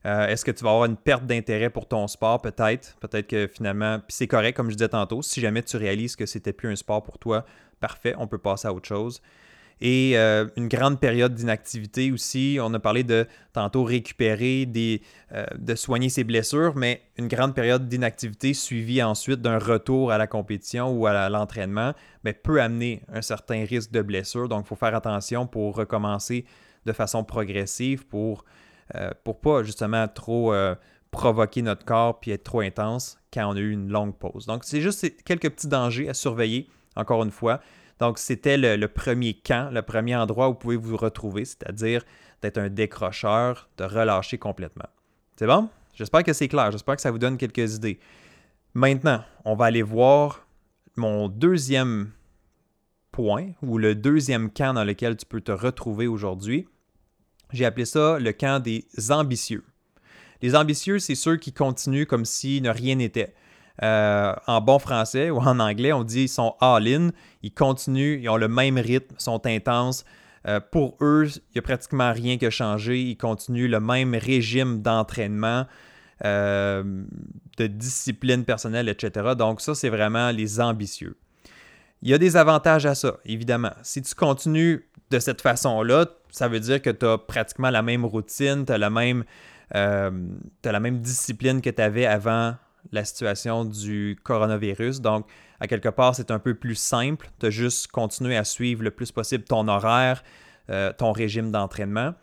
Euh, 0.06 0.28
est-ce 0.28 0.44
que 0.44 0.52
tu 0.52 0.62
vas 0.62 0.70
avoir 0.70 0.84
une 0.84 0.96
perte 0.96 1.26
d'intérêt 1.26 1.68
pour 1.68 1.88
ton 1.88 2.06
sport? 2.06 2.40
Peut-être? 2.40 2.96
Peut-être 3.00 3.26
que 3.26 3.48
finalement, 3.48 3.98
puis 3.98 4.14
c'est 4.14 4.28
correct, 4.28 4.56
comme 4.56 4.70
je 4.70 4.76
disais 4.76 4.88
tantôt, 4.88 5.20
si 5.20 5.40
jamais 5.40 5.62
tu 5.62 5.76
réalises 5.76 6.14
que 6.14 6.26
c'était 6.26 6.52
plus 6.52 6.70
un 6.70 6.76
sport 6.76 7.02
pour 7.02 7.18
toi, 7.18 7.44
parfait, 7.80 8.14
on 8.16 8.28
peut 8.28 8.38
passer 8.38 8.68
à 8.68 8.72
autre 8.72 8.86
chose. 8.86 9.20
Et 9.80 10.12
euh, 10.14 10.46
une 10.56 10.68
grande 10.68 11.00
période 11.00 11.34
d'inactivité 11.34 12.10
aussi. 12.10 12.58
On 12.62 12.72
a 12.72 12.78
parlé 12.78 13.02
de 13.02 13.26
tantôt 13.52 13.84
récupérer, 13.84 14.66
euh, 15.32 15.44
de 15.58 15.74
soigner 15.74 16.08
ses 16.08 16.24
blessures, 16.24 16.74
mais 16.76 17.02
une 17.18 17.28
grande 17.28 17.54
période 17.54 17.88
d'inactivité 17.88 18.54
suivie 18.54 19.02
ensuite 19.02 19.42
d'un 19.42 19.58
retour 19.58 20.12
à 20.12 20.18
la 20.18 20.26
compétition 20.26 20.92
ou 20.92 21.06
à 21.06 21.28
l'entraînement 21.28 21.92
ben, 22.24 22.32
peut 22.32 22.62
amener 22.62 23.02
un 23.12 23.22
certain 23.22 23.64
risque 23.64 23.90
de 23.90 24.02
blessure. 24.02 24.48
Donc, 24.48 24.64
il 24.64 24.68
faut 24.68 24.76
faire 24.76 24.94
attention 24.94 25.46
pour 25.46 25.76
recommencer 25.76 26.46
de 26.86 26.92
façon 26.92 27.24
progressive 27.24 28.06
pour 28.06 28.44
euh, 28.94 29.10
pour 29.24 29.40
pas 29.40 29.62
justement 29.62 30.06
trop 30.08 30.52
euh, 30.52 30.74
provoquer 31.10 31.62
notre 31.62 31.84
corps 31.84 32.20
puis 32.20 32.30
être 32.30 32.44
trop 32.44 32.60
intense 32.60 33.18
quand 33.32 33.48
on 33.50 33.56
a 33.56 33.60
eu 33.60 33.72
une 33.72 33.90
longue 33.90 34.16
pause. 34.16 34.46
Donc, 34.46 34.64
c'est 34.64 34.80
juste 34.80 35.22
quelques 35.24 35.50
petits 35.50 35.68
dangers 35.68 36.08
à 36.08 36.14
surveiller, 36.14 36.68
encore 36.94 37.22
une 37.22 37.30
fois. 37.30 37.60
Donc, 37.98 38.18
c'était 38.18 38.56
le, 38.58 38.86
premier 38.88 39.34
camp, 39.34 39.70
le 39.72 39.82
premier 39.82 40.14
endroit 40.14 40.48
où 40.48 40.52
vous 40.52 40.58
pouvez 40.58 40.76
vous 40.76 40.96
retrouver, 40.96 41.44
c'est-à-dire 41.44 42.02
d'être 42.42 42.58
un 42.58 42.68
décrocheur, 42.68 43.68
de 43.78 43.84
relâcher 43.84 44.38
complètement. 44.38 44.88
C'est 45.36 45.46
bon? 45.46 45.68
J'espère 45.94 46.22
que 46.22 46.32
c'est 46.32 46.48
clair. 46.48 46.70
J'espère 46.70 46.96
que 46.96 47.02
ça 47.02 47.10
vous 47.10 47.18
donne 47.18 47.38
quelques 47.38 47.76
idées. 47.76 47.98
Maintenant, 48.74 49.24
on 49.46 49.54
va 49.54 49.66
aller 49.66 49.82
voir 49.82 50.46
mon 50.96 51.28
deuxième 51.28 52.12
point 53.12 53.52
ou 53.62 53.78
le 53.78 53.94
deuxième 53.94 54.50
camp 54.50 54.74
dans 54.74 54.84
lequel 54.84 55.16
tu 55.16 55.24
peux 55.24 55.40
te 55.40 55.52
retrouver 55.52 56.06
aujourd'hui. 56.06 56.68
J'ai 57.52 57.64
appelé 57.64 57.84
ça 57.84 58.18
le 58.18 58.32
camp 58.32 58.62
des 58.62 58.86
ambitieux. 59.10 59.64
Les 60.42 60.54
ambitieux, 60.54 60.98
c'est 60.98 61.14
ceux 61.14 61.36
qui 61.36 61.52
continuent 61.52 62.06
comme 62.06 62.24
si 62.24 62.60
ne 62.60 62.70
rien 62.70 62.96
n'était. 62.96 63.34
Euh, 63.82 64.34
en 64.46 64.60
bon 64.60 64.78
français 64.78 65.28
ou 65.30 65.38
en 65.38 65.60
anglais, 65.60 65.92
on 65.92 66.02
dit 66.02 66.22
ils 66.22 66.28
sont 66.28 66.54
all-in, 66.60 67.10
ils 67.42 67.52
continuent, 67.52 68.18
ils 68.22 68.28
ont 68.28 68.36
le 68.36 68.48
même 68.48 68.78
rythme, 68.78 69.14
sont 69.18 69.46
intenses. 69.46 70.04
Euh, 70.46 70.60
pour 70.60 70.96
eux, 71.00 71.26
il 71.26 71.52
n'y 71.56 71.58
a 71.58 71.62
pratiquement 71.62 72.12
rien 72.12 72.38
qui 72.38 72.46
a 72.46 72.50
changé. 72.50 73.00
Ils 73.00 73.16
continuent 73.16 73.68
le 73.68 73.80
même 73.80 74.14
régime 74.14 74.80
d'entraînement, 74.80 75.66
euh, 76.24 77.04
de 77.58 77.66
discipline 77.66 78.44
personnelle, 78.44 78.88
etc. 78.88 79.34
Donc 79.36 79.60
ça, 79.60 79.74
c'est 79.74 79.88
vraiment 79.88 80.30
les 80.30 80.60
ambitieux. 80.60 81.16
Il 82.02 82.08
y 82.08 82.14
a 82.14 82.18
des 82.18 82.36
avantages 82.36 82.86
à 82.86 82.94
ça, 82.94 83.16
évidemment. 83.24 83.72
Si 83.82 84.00
tu 84.02 84.14
continues 84.14 84.86
de 85.10 85.18
cette 85.18 85.40
façon-là, 85.40 86.06
ça 86.30 86.48
veut 86.48 86.60
dire 86.60 86.82
que 86.82 86.90
tu 86.90 87.06
as 87.06 87.18
pratiquement 87.18 87.70
la 87.70 87.82
même 87.82 88.04
routine, 88.04 88.64
tu 88.66 88.72
as, 88.72 88.78
la 88.78 88.90
même, 88.90 89.24
as 89.72 90.10
la 90.64 90.80
même 90.80 91.00
discipline 91.00 91.60
que 91.60 91.70
tu 91.70 91.82
avais 91.82 92.06
avant 92.06 92.54
la 92.92 93.04
situation 93.04 93.64
du 93.64 94.18
coronavirus. 94.22 95.00
Donc, 95.00 95.26
à 95.60 95.66
quelque 95.66 95.88
part, 95.88 96.14
c'est 96.14 96.30
un 96.30 96.38
peu 96.38 96.54
plus 96.54 96.74
simple 96.74 97.30
de 97.40 97.50
juste 97.50 97.88
continuer 97.88 98.36
à 98.36 98.44
suivre 98.44 98.82
le 98.82 98.90
plus 98.90 99.12
possible 99.12 99.44
ton 99.44 99.68
horaire, 99.68 100.22
euh, 100.70 100.92
ton 100.92 101.12
régime 101.12 101.50
d'entraînement. 101.50 102.14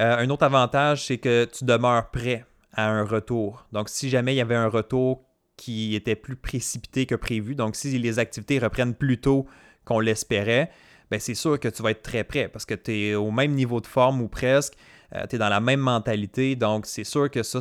Euh, 0.00 0.18
un 0.18 0.30
autre 0.30 0.44
avantage, 0.44 1.06
c'est 1.06 1.18
que 1.18 1.46
tu 1.46 1.64
demeures 1.64 2.10
prêt 2.10 2.44
à 2.72 2.88
un 2.88 3.04
retour. 3.04 3.66
Donc, 3.72 3.88
si 3.88 4.08
jamais 4.08 4.34
il 4.34 4.36
y 4.36 4.40
avait 4.40 4.54
un 4.54 4.68
retour 4.68 5.24
qui 5.56 5.94
était 5.94 6.16
plus 6.16 6.36
précipité 6.36 7.06
que 7.06 7.14
prévu, 7.14 7.54
donc 7.54 7.76
si 7.76 7.98
les 7.98 8.18
activités 8.18 8.58
reprennent 8.58 8.94
plus 8.94 9.20
tôt 9.20 9.46
qu'on 9.84 10.00
l'espérait, 10.00 10.70
c'est 11.18 11.34
sûr 11.34 11.58
que 11.58 11.68
tu 11.68 11.82
vas 11.82 11.90
être 11.90 12.02
très 12.02 12.24
prêt 12.24 12.48
parce 12.48 12.64
que 12.64 12.74
tu 12.74 12.92
es 12.92 13.14
au 13.14 13.30
même 13.30 13.52
niveau 13.52 13.80
de 13.80 13.86
forme 13.86 14.20
ou 14.20 14.28
presque, 14.28 14.74
euh, 15.14 15.26
tu 15.28 15.36
es 15.36 15.38
dans 15.38 15.48
la 15.48 15.60
même 15.60 15.80
mentalité, 15.80 16.56
donc 16.56 16.86
c'est 16.86 17.04
sûr 17.04 17.30
que 17.30 17.42
ça, 17.42 17.60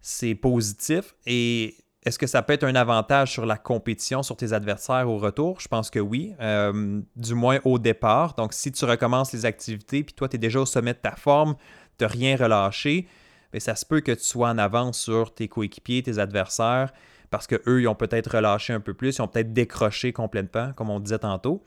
c'est 0.00 0.34
positif. 0.36 1.14
Et 1.26 1.76
est-ce 2.06 2.18
que 2.18 2.26
ça 2.28 2.40
peut 2.42 2.52
être 2.52 2.64
un 2.64 2.76
avantage 2.76 3.32
sur 3.32 3.44
la 3.46 3.56
compétition, 3.56 4.22
sur 4.22 4.36
tes 4.36 4.52
adversaires 4.52 5.08
au 5.10 5.18
retour? 5.18 5.60
Je 5.60 5.68
pense 5.68 5.90
que 5.90 5.98
oui, 5.98 6.34
euh, 6.40 7.00
du 7.16 7.34
moins 7.34 7.58
au 7.64 7.78
départ. 7.78 8.34
Donc, 8.34 8.52
si 8.52 8.70
tu 8.70 8.84
recommences 8.84 9.32
les 9.32 9.44
activités, 9.44 10.04
puis 10.04 10.14
toi, 10.14 10.28
tu 10.28 10.36
es 10.36 10.38
déjà 10.38 10.60
au 10.60 10.66
sommet 10.66 10.94
de 10.94 10.98
ta 10.98 11.16
forme, 11.16 11.56
tu 11.98 12.06
rien 12.06 12.36
relâché, 12.36 13.08
mais 13.52 13.58
ça 13.58 13.74
se 13.74 13.84
peut 13.84 14.00
que 14.00 14.12
tu 14.12 14.22
sois 14.22 14.50
en 14.50 14.58
avance 14.58 15.00
sur 15.00 15.34
tes 15.34 15.48
coéquipiers, 15.48 16.02
tes 16.04 16.18
adversaires, 16.18 16.92
parce 17.30 17.46
qu'eux, 17.48 17.80
ils 17.80 17.88
ont 17.88 17.94
peut-être 17.96 18.36
relâché 18.36 18.72
un 18.72 18.80
peu 18.80 18.94
plus, 18.94 19.16
ils 19.16 19.22
ont 19.22 19.28
peut-être 19.28 19.52
décroché 19.52 20.12
complètement, 20.12 20.72
comme 20.74 20.90
on 20.90 21.00
disait 21.00 21.18
tantôt. 21.18 21.64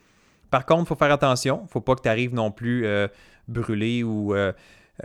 Par 0.50 0.65
contre, 0.65 0.84
il 0.84 0.88
faut 0.88 0.96
faire 0.96 1.12
attention. 1.12 1.60
Il 1.62 1.65
ne 1.65 1.70
faut 1.70 1.82
pas 1.82 1.96
que 1.96 2.01
tu 2.01 2.10
arrives 2.10 2.34
non 2.34 2.51
plus 2.51 2.86
euh, 2.86 3.08
brûlé 3.48 4.03
ou 4.03 4.34
euh, 4.34 4.51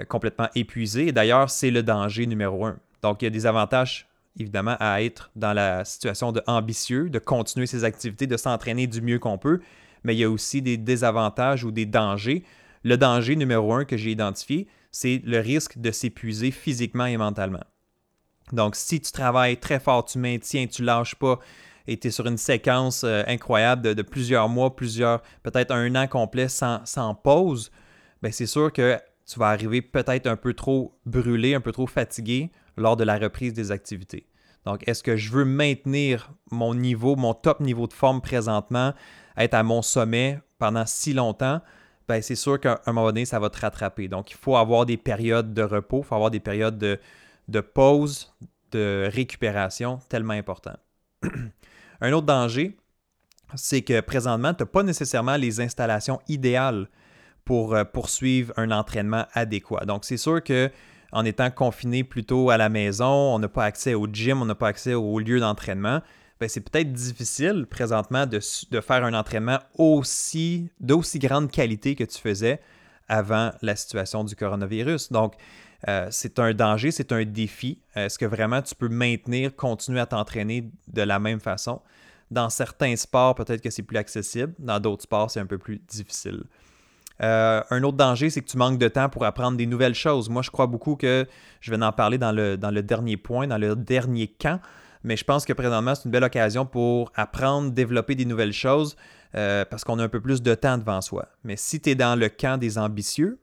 complètement 0.08 0.48
épuisé. 0.54 1.12
D'ailleurs, 1.12 1.50
c'est 1.50 1.70
le 1.70 1.82
danger 1.82 2.26
numéro 2.26 2.64
un. 2.66 2.76
Donc, 3.02 3.22
il 3.22 3.26
y 3.26 3.28
a 3.28 3.30
des 3.30 3.46
avantages, 3.46 4.08
évidemment, 4.38 4.76
à 4.80 5.02
être 5.02 5.30
dans 5.36 5.52
la 5.52 5.84
situation 5.84 6.32
de 6.32 6.42
ambitieux, 6.46 7.10
de 7.10 7.18
continuer 7.18 7.66
ses 7.66 7.84
activités, 7.84 8.26
de 8.26 8.36
s'entraîner 8.36 8.86
du 8.86 9.02
mieux 9.02 9.18
qu'on 9.18 9.38
peut, 9.38 9.60
mais 10.02 10.14
il 10.14 10.18
y 10.18 10.24
a 10.24 10.30
aussi 10.30 10.62
des 10.62 10.76
désavantages 10.76 11.64
ou 11.64 11.70
des 11.70 11.86
dangers. 11.86 12.44
Le 12.82 12.96
danger 12.96 13.36
numéro 13.36 13.72
un 13.74 13.84
que 13.84 13.96
j'ai 13.96 14.10
identifié, 14.10 14.68
c'est 14.90 15.22
le 15.24 15.40
risque 15.40 15.78
de 15.78 15.90
s'épuiser 15.90 16.50
physiquement 16.50 17.06
et 17.06 17.16
mentalement. 17.16 17.64
Donc, 18.52 18.76
si 18.76 19.00
tu 19.00 19.10
travailles 19.10 19.56
très 19.56 19.80
fort, 19.80 20.04
tu 20.04 20.18
maintiens, 20.18 20.66
tu 20.66 20.82
lâches 20.82 21.14
pas, 21.14 21.38
et 21.86 21.98
tu 21.98 22.08
es 22.08 22.10
sur 22.10 22.26
une 22.26 22.38
séquence 22.38 23.04
euh, 23.04 23.22
incroyable 23.26 23.94
de, 23.94 24.02
plusieurs 24.02 24.48
mois, 24.48 24.74
plusieurs, 24.74 25.22
peut-être 25.42 25.70
un 25.70 25.94
an 25.94 26.06
complet 26.06 26.48
sans, 26.48 27.14
pause, 27.22 27.70
ben 28.22 28.32
c'est 28.32 28.46
sûr 28.46 28.72
que 28.72 28.98
tu 29.26 29.38
vas 29.38 29.48
arriver 29.48 29.82
peut-être 29.82 30.26
un 30.26 30.36
peu 30.36 30.54
trop 30.54 30.98
brûlé, 31.06 31.54
un 31.54 31.60
peu 31.60 31.72
trop 31.72 31.86
fatigué 31.86 32.50
lors 32.76 32.96
de 32.96 33.04
la 33.04 33.18
reprise 33.18 33.52
des 33.52 33.70
activités. 33.70 34.26
Donc, 34.64 34.86
est-ce 34.88 35.02
que 35.02 35.16
je 35.16 35.30
veux 35.30 35.44
maintenir 35.44 36.32
mon 36.50 36.74
niveau, 36.74 37.16
mon 37.16 37.34
top 37.34 37.60
niveau 37.60 37.86
de 37.86 37.92
forme 37.92 38.22
présentement, 38.22 38.94
être 39.36 39.54
à 39.54 39.62
mon 39.62 39.82
sommet 39.82 40.40
pendant 40.58 40.86
si 40.86 41.12
longtemps? 41.12 41.60
Bien, 42.08 42.20
c'est 42.22 42.34
sûr 42.34 42.58
qu'à 42.60 42.80
un 42.86 42.92
moment 42.92 43.08
donné, 43.08 43.24
ça 43.24 43.38
va 43.38 43.50
te 43.50 43.60
rattraper. 43.60 44.08
Donc, 44.08 44.30
il 44.30 44.36
faut 44.36 44.56
avoir 44.56 44.86
des 44.86 44.96
périodes 44.96 45.52
de 45.52 45.62
repos, 45.62 46.00
il 46.02 46.06
faut 46.06 46.14
avoir 46.14 46.30
des 46.30 46.40
périodes 46.40 46.78
de, 46.78 46.98
de 47.48 47.60
pause, 47.60 48.34
de 48.72 49.08
récupération, 49.12 50.00
tellement 50.08 50.34
important. 50.34 50.76
un 52.00 52.12
autre 52.12 52.26
danger, 52.26 52.76
c'est 53.54 53.82
que 53.82 54.00
présentement, 54.00 54.54
tu 54.54 54.62
n'as 54.62 54.66
pas 54.66 54.82
nécessairement 54.82 55.36
les 55.36 55.60
installations 55.60 56.20
idéales 56.28 56.88
pour 57.44 57.74
euh, 57.74 57.84
poursuivre 57.84 58.52
un 58.56 58.70
entraînement 58.70 59.26
adéquat. 59.32 59.84
Donc, 59.84 60.04
c'est 60.04 60.16
sûr 60.16 60.42
que 60.42 60.70
en 61.12 61.24
étant 61.24 61.50
confiné 61.50 62.02
plutôt 62.02 62.50
à 62.50 62.56
la 62.56 62.68
maison, 62.68 63.06
on 63.06 63.38
n'a 63.38 63.48
pas 63.48 63.64
accès 63.64 63.94
au 63.94 64.08
gym, 64.12 64.42
on 64.42 64.46
n'a 64.46 64.56
pas 64.56 64.68
accès 64.68 64.94
au 64.94 65.18
lieu 65.20 65.38
d'entraînement. 65.38 66.00
Ben, 66.40 66.48
c'est 66.48 66.60
peut-être 66.60 66.92
difficile 66.92 67.66
présentement 67.70 68.26
de, 68.26 68.40
faire 68.40 69.04
un 69.04 69.14
entraînement 69.14 69.60
aussi 69.78 70.68
d'aussi 70.80 71.20
grande 71.20 71.50
qualité 71.50 71.94
que 71.94 72.02
tu 72.02 72.18
faisais 72.18 72.60
avant 73.08 73.52
la 73.62 73.76
situation 73.76 74.25
du 74.25 74.37
coronavirus. 74.37 75.12
Donc, 75.12 75.34
euh, 75.88 76.08
c'est 76.11 76.38
un 76.38 76.54
danger, 76.54 76.90
c'est 76.90 77.12
un 77.12 77.25
défi. 77.25 77.78
Est-ce 77.94 78.18
que 78.18 78.25
vraiment 78.25 78.62
tu 78.62 78.75
peux 78.75 78.88
maintenir, 78.88 79.54
continuer 79.54 80.00
à 80.00 80.06
t'entraîner 80.06 80.70
de 80.88 81.02
la 81.02 81.18
même 81.18 81.40
façon? 81.40 81.80
Dans 82.30 82.49
certains 82.49 82.96
sports, 82.96 83.34
peut-être 83.34 83.61
que 83.61 83.70
c'est 83.70 83.82
plus 83.82 83.99
accessible. 83.99 84.54
Dans 84.58 84.80
d'autres 84.80 85.02
sports, 85.02 85.30
c'est 85.30 85.40
un 85.40 85.46
peu 85.46 85.58
plus 85.58 85.78
difficile. 85.78 86.44
Euh, 87.23 87.62
un 87.70 87.82
autre 87.82 87.96
danger, 87.96 88.30
c'est 88.30 88.40
que 88.40 88.49
tu 88.49 88.56
manques 88.56 88.78
de 88.78 88.88
temps 88.88 89.08
pour 89.08 89.25
apprendre 89.25 89.56
des 89.56 89.66
nouvelles 89.66 89.94
choses. 89.94 90.28
Moi, 90.28 90.42
je 90.42 90.50
crois 90.50 90.66
beaucoup 90.66 90.96
que 90.96 91.26
je 91.61 91.70
vais 91.70 91.82
en 91.82 91.92
parler 91.92 92.18
dans 92.18 92.32
le, 92.32 92.56
dans 92.56 92.70
le 92.70 92.82
dernier 92.82 93.16
point, 93.16 93.46
dans 93.46 93.58
le 93.58 93.76
dernier 93.76 94.26
camp, 94.26 94.61
mais 95.04 95.16
je 95.16 95.25
pense 95.25 95.44
que 95.44 95.52
présentement, 95.52 95.94
c'est 95.94 96.06
une 96.06 96.11
belle 96.11 96.25
occasion 96.25 96.66
pour 96.66 97.12
apprendre, 97.14 97.70
développer 97.70 98.14
des 98.14 98.25
nouvelles 98.25 98.52
choses 98.52 98.96
euh, 99.34 99.64
parce 99.64 99.84
qu'on 99.84 99.98
a 99.98 100.04
un 100.04 100.08
peu 100.08 100.20
plus 100.20 100.42
de 100.42 100.54
temps 100.54 100.78
devant 100.78 101.00
soi. 101.00 101.28
Mais 101.42 101.56
si 101.56 101.80
tu 101.80 101.90
es 101.90 101.94
dans 101.94 102.18
le 102.18 102.28
camp 102.28 102.58
des 102.58 102.78
ambitieux, 102.78 103.40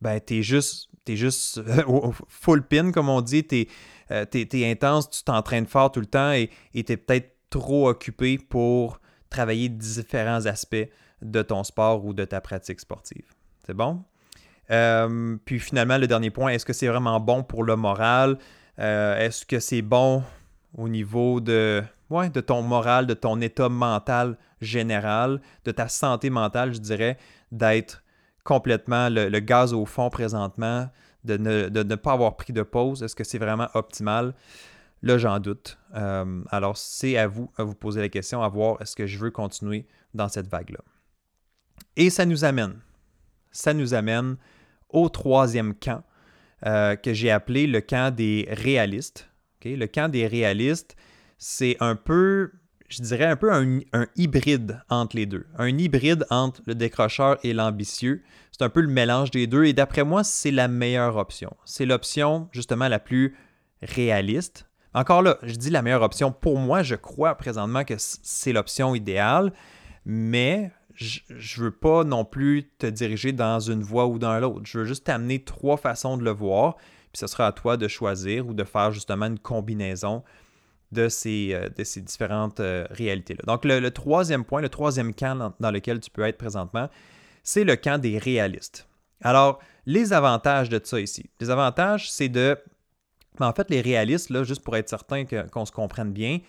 ben, 0.00 0.20
tu 0.24 0.38
es 0.38 0.42
juste, 0.42 0.88
es 1.06 1.16
juste 1.16 1.60
full 2.28 2.62
pin, 2.62 2.92
comme 2.92 3.08
on 3.08 3.20
dit, 3.20 3.46
tu 3.46 3.56
es, 3.60 3.68
es, 4.10 4.70
intense, 4.70 5.10
tu 5.10 5.22
t'entraînes 5.24 5.66
fort 5.66 5.92
tout 5.92 6.00
le 6.00 6.06
temps 6.06 6.32
et 6.32 6.50
tu 6.72 6.92
es 6.92 6.96
peut-être 6.96 7.36
trop 7.50 7.88
occupé 7.88 8.38
pour 8.38 9.00
travailler 9.30 9.68
différents 9.68 10.46
aspects 10.46 10.88
de 11.22 11.42
ton 11.42 11.64
sport 11.64 12.04
ou 12.04 12.12
de 12.12 12.24
ta 12.24 12.40
pratique 12.40 12.80
sportive. 12.80 13.34
C'est 13.64 13.74
bon? 13.74 14.02
Euh, 14.70 15.36
puis 15.44 15.60
finalement, 15.60 15.98
le 15.98 16.06
dernier 16.06 16.30
point, 16.30 16.50
est-ce 16.50 16.64
que 16.64 16.72
c'est 16.72 16.88
vraiment 16.88 17.20
bon 17.20 17.42
pour 17.42 17.64
le 17.64 17.76
moral? 17.76 18.38
Euh, 18.78 19.18
est-ce 19.18 19.46
que 19.46 19.60
c'est 19.60 19.82
bon 19.82 20.22
au 20.76 20.88
niveau 20.88 21.40
de, 21.40 21.82
ouais, 22.10 22.30
de 22.30 22.40
ton 22.40 22.62
moral, 22.62 23.06
de 23.06 23.14
ton 23.14 23.40
état 23.40 23.68
mental 23.68 24.36
général, 24.60 25.40
de 25.64 25.70
ta 25.70 25.88
santé 25.88 26.30
mentale, 26.30 26.74
je 26.74 26.80
dirais, 26.80 27.18
d'être 27.52 28.02
complètement 28.44 29.08
le, 29.08 29.38
gaz 29.40 29.72
au 29.72 29.86
fond 29.86 30.08
présentement, 30.08 30.88
de 31.24 31.36
ne, 31.36 31.94
pas 31.96 32.12
avoir 32.12 32.36
pris 32.36 32.52
de 32.52 32.62
pause? 32.62 33.02
Est-ce 33.02 33.16
que 33.16 33.24
c'est 33.24 33.38
vraiment 33.38 33.68
optimal? 33.74 34.34
Là, 35.02 35.18
j'en 35.18 35.38
doute. 35.40 35.78
Euh, 35.94 36.42
alors, 36.50 36.76
c'est 36.76 37.16
à 37.16 37.26
vous 37.26 37.50
à 37.58 37.64
vous 37.64 37.74
poser 37.74 38.00
la 38.00 38.08
question, 38.08 38.42
à 38.42 38.48
voir 38.48 38.80
est-ce 38.80 38.96
que 38.96 39.06
je 39.06 39.18
veux 39.18 39.30
continuer 39.30 39.86
dans 40.14 40.28
cette 40.28 40.48
vague-là. 40.48 40.80
Et 41.96 42.10
ça 42.10 42.24
nous 42.24 42.44
amène, 42.44 42.80
ça 43.50 43.74
nous 43.74 43.94
amène 43.94 44.36
au 44.88 45.08
troisième 45.08 45.74
camp 45.74 46.02
euh, 46.64 46.96
que 46.96 47.12
j'ai 47.12 47.30
appelé 47.30 47.66
le 47.66 47.80
camp 47.80 48.14
des 48.14 48.48
réalistes. 48.50 49.28
Le 49.64 49.86
camp 49.86 50.08
des 50.08 50.28
réalistes, 50.28 50.94
c'est 51.38 51.76
un 51.80 51.96
peu, 51.96 52.52
je 52.88 53.02
dirais 53.02 53.26
un 53.26 53.36
peu 53.36 53.52
un, 53.52 54.06
hybride 54.16 54.80
entre 54.88 55.16
les 55.16 55.26
deux. 55.26 55.46
Un 55.58 55.76
hybride 55.76 56.26
entre 56.30 56.62
le 56.66 56.74
décrocheur 56.74 57.38
et 57.42 57.52
l'ambitieux. 57.52 58.22
C'est 58.52 58.62
un 58.62 58.68
peu 58.68 58.80
le 58.80 58.88
mélange 58.88 59.30
des 59.30 59.46
deux 59.46 59.64
et 59.64 59.72
d'après 59.72 60.04
moi, 60.04 60.24
c'est 60.24 60.50
la 60.50 60.68
meilleure 60.68 61.16
option. 61.16 61.54
C'est 61.64 61.86
l'option 61.86 62.48
justement 62.52 62.88
la 62.88 62.98
plus 62.98 63.36
réaliste. 63.82 64.66
Encore 64.94 65.20
là, 65.20 65.36
je 65.42 65.54
dis 65.56 65.68
la 65.68 65.82
meilleure 65.82 66.02
option. 66.02 66.32
Pour 66.32 66.58
moi, 66.58 66.82
je 66.82 66.94
crois 66.94 67.34
présentement 67.34 67.84
que 67.84 67.94
c'est 67.98 68.52
l'option 68.52 68.94
idéale, 68.94 69.52
mais 70.06 70.72
je 70.94 71.20
ne 71.28 71.64
veux 71.64 71.70
pas 71.70 72.04
non 72.04 72.24
plus 72.24 72.70
te 72.78 72.86
diriger 72.86 73.32
dans 73.32 73.60
une 73.60 73.82
voie 73.82 74.06
ou 74.06 74.18
dans 74.18 74.38
l'autre. 74.38 74.62
Je 74.64 74.78
veux 74.78 74.84
juste 74.86 75.04
t'amener 75.04 75.44
trois 75.44 75.76
façons 75.76 76.16
de 76.16 76.24
le 76.24 76.30
voir. 76.30 76.76
Puis 77.12 77.20
ce 77.20 77.26
sera 77.26 77.46
à 77.46 77.52
toi 77.52 77.76
de 77.76 77.88
choisir 77.88 78.46
ou 78.46 78.54
de 78.54 78.64
faire 78.64 78.90
justement 78.92 79.26
une 79.26 79.38
combinaison 79.38 80.22
de 80.92 81.08
ces, 81.08 81.50
euh, 81.52 81.68
de 81.68 81.84
ces 81.84 82.00
différentes 82.00 82.60
euh, 82.60 82.86
réalités-là. 82.90 83.42
Donc 83.46 83.64
le, 83.64 83.90
troisième 83.90 84.44
point, 84.44 84.60
le 84.60 84.68
troisième 84.68 85.14
camp 85.14 85.54
dans, 85.58 85.70
lequel 85.70 86.00
tu 86.00 86.10
peux 86.10 86.22
être 86.22 86.38
présentement, 86.38 86.88
c'est 87.42 87.64
le 87.64 87.76
camp 87.76 88.00
des 88.00 88.18
réalistes. 88.18 88.88
Alors, 89.22 89.60
les 89.86 90.12
avantages 90.12 90.68
de 90.68 90.80
ça 90.82 91.00
ici. 91.00 91.30
Les 91.40 91.50
avantages, 91.50 92.10
c'est 92.10 92.28
de... 92.28 92.56
En 93.38 93.52
fait, 93.52 93.68
les 93.70 93.80
réalistes, 93.80 94.30
là, 94.30 94.44
juste 94.44 94.62
pour 94.62 94.76
être 94.76 94.88
certain 94.88 95.24
qu'on 95.24 95.66
se 95.66 95.72
comprenne 95.72 96.12
bien, 96.12 96.40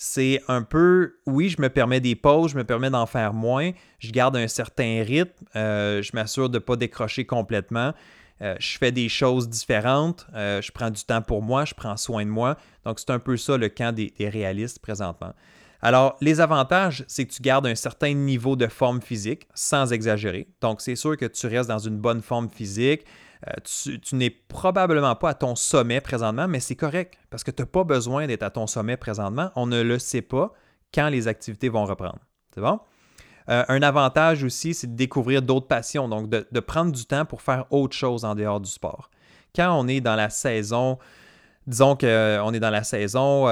c'est 0.00 0.40
un 0.46 0.62
peu, 0.62 1.16
oui, 1.26 1.48
je 1.48 1.60
me 1.60 1.68
permets 1.68 1.98
des 1.98 2.14
pauses, 2.14 2.52
je 2.52 2.56
me 2.56 2.62
permets 2.62 2.88
d'en 2.88 3.06
faire 3.06 3.34
moins, 3.34 3.72
je 3.98 4.12
garde 4.12 4.36
un 4.36 4.46
certain 4.46 5.02
rythme, 5.04 5.44
euh, 5.56 6.02
je 6.02 6.12
m'assure 6.14 6.48
de 6.48 6.58
ne 6.58 6.60
pas 6.60 6.76
décrocher 6.76 7.24
complètement, 7.24 7.92
euh, 8.40 8.54
je 8.58 8.78
fais 8.78 8.92
des 8.92 9.08
choses 9.08 9.48
différentes, 9.48 10.26
euh, 10.34 10.62
je 10.62 10.70
prends 10.70 10.90
du 10.90 11.02
temps 11.02 11.22
pour 11.22 11.42
moi, 11.42 11.64
je 11.64 11.74
prends 11.74 11.96
soin 11.96 12.24
de 12.24 12.30
moi. 12.30 12.56
Donc, 12.84 13.00
c'est 13.00 13.10
un 13.10 13.18
peu 13.18 13.36
ça 13.36 13.56
le 13.56 13.68
camp 13.68 13.94
des, 13.94 14.12
réalistes 14.20 14.78
présentement. 14.78 15.34
Alors, 15.80 16.16
les 16.20 16.40
avantages, 16.40 17.04
c'est 17.08 17.24
que 17.24 17.32
tu 17.32 17.42
gardes 17.42 17.66
un 17.66 17.74
certain 17.74 18.12
niveau 18.12 18.56
de 18.56 18.66
forme 18.66 19.00
physique 19.00 19.48
sans 19.54 19.92
exagérer. 19.92 20.48
Donc, 20.60 20.80
c'est 20.80 20.96
sûr 20.96 21.16
que 21.16 21.26
tu 21.26 21.46
restes 21.46 21.68
dans 21.68 21.78
une 21.78 21.98
bonne 21.98 22.22
forme 22.22 22.48
physique. 22.48 23.04
Euh, 23.46 23.52
tu, 24.02 24.16
n'es 24.16 24.30
probablement 24.30 25.14
pas 25.14 25.30
à 25.30 25.34
ton 25.34 25.54
sommet 25.54 26.00
présentement, 26.00 26.48
mais 26.48 26.58
c'est 26.58 26.74
correct 26.74 27.16
parce 27.30 27.44
que 27.44 27.52
tu 27.52 27.62
n'as 27.62 27.66
pas 27.66 27.84
besoin 27.84 28.26
d'être 28.26 28.42
à 28.42 28.50
ton 28.50 28.66
sommet 28.66 28.96
présentement. 28.96 29.50
On 29.54 29.66
ne 29.66 29.80
le 29.80 29.98
sait 30.00 30.22
pas 30.22 30.52
quand 30.92 31.08
les 31.08 31.28
activités 31.28 31.68
vont 31.68 31.84
reprendre. 31.84 32.18
C'est 32.52 32.60
bon? 32.60 32.80
Euh, 33.48 33.64
un 33.68 33.82
avantage 33.82 34.44
aussi, 34.44 34.74
c'est 34.74 34.86
de 34.86 34.96
découvrir 34.96 35.42
d'autres 35.42 35.66
passions, 35.66 36.08
donc 36.08 36.28
de, 36.28 36.60
prendre 36.60 36.92
du 36.92 37.04
temps 37.04 37.24
pour 37.24 37.42
faire 37.42 37.64
autre 37.70 37.96
chose 37.96 38.24
en 38.24 38.34
dehors 38.34 38.60
du 38.60 38.70
sport. 38.70 39.10
Quand 39.56 39.78
on 39.78 39.88
est 39.88 40.00
dans 40.00 40.16
la 40.16 40.28
saison, 40.28 40.98
disons 41.66 41.96
qu'on 41.96 42.06
euh, 42.06 42.52
est 42.52 42.60
dans 42.60 42.70
la 42.70 42.84
saison, 42.84 43.46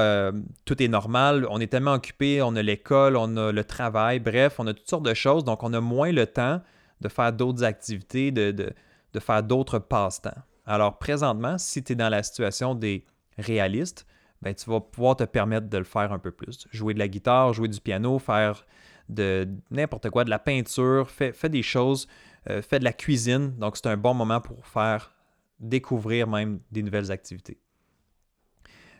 tout 0.66 0.82
est 0.82 0.88
normal, 0.88 1.46
on 1.50 1.60
est 1.60 1.68
tellement 1.68 1.94
occupé, 1.94 2.42
on 2.42 2.54
a 2.56 2.62
l'école, 2.62 3.16
on 3.16 3.36
a 3.36 3.52
le 3.52 3.64
travail, 3.64 4.20
bref, 4.20 4.56
on 4.58 4.66
a 4.66 4.74
toutes 4.74 4.88
sortes 4.88 5.06
de 5.06 5.14
choses, 5.14 5.44
donc 5.44 5.62
on 5.62 5.72
a 5.72 5.80
moins 5.80 6.12
le 6.12 6.26
temps 6.26 6.60
de 7.00 7.08
faire 7.08 7.32
d'autres 7.32 7.64
activités, 7.64 8.32
de, 8.32 8.50
de 8.52 9.20
faire 9.20 9.42
d'autres 9.42 9.78
passe-temps. 9.78 10.42
Alors 10.66 10.98
présentement, 10.98 11.56
si 11.58 11.82
tu 11.82 11.92
es 11.92 11.96
dans 11.96 12.08
la 12.08 12.22
situation 12.22 12.74
des 12.74 13.06
réalistes, 13.38 14.06
ben, 14.42 14.54
tu 14.54 14.68
vas 14.68 14.80
pouvoir 14.80 15.16
te 15.16 15.24
permettre 15.24 15.68
de 15.68 15.78
le 15.78 15.84
faire 15.84 16.12
un 16.12 16.18
peu 16.18 16.30
plus. 16.30 16.66
Jouer 16.70 16.92
de 16.94 16.98
la 16.98 17.08
guitare, 17.08 17.52
jouer 17.52 17.68
du 17.68 17.80
piano, 17.80 18.18
faire 18.18 18.66
de 19.08 19.48
n'importe 19.70 20.10
quoi, 20.10 20.24
de 20.24 20.30
la 20.30 20.38
peinture, 20.38 21.10
fais, 21.10 21.48
des 21.48 21.62
choses, 21.62 22.08
euh, 22.50 22.62
fais 22.62 22.78
de 22.78 22.84
la 22.84 22.92
cuisine. 22.92 23.54
Donc 23.58 23.76
c'est 23.76 23.86
un 23.86 23.96
bon 23.96 24.14
moment 24.14 24.40
pour 24.40 24.66
faire 24.66 25.12
découvrir 25.60 26.26
même 26.26 26.60
des 26.70 26.82
nouvelles 26.82 27.10
activités. 27.10 27.58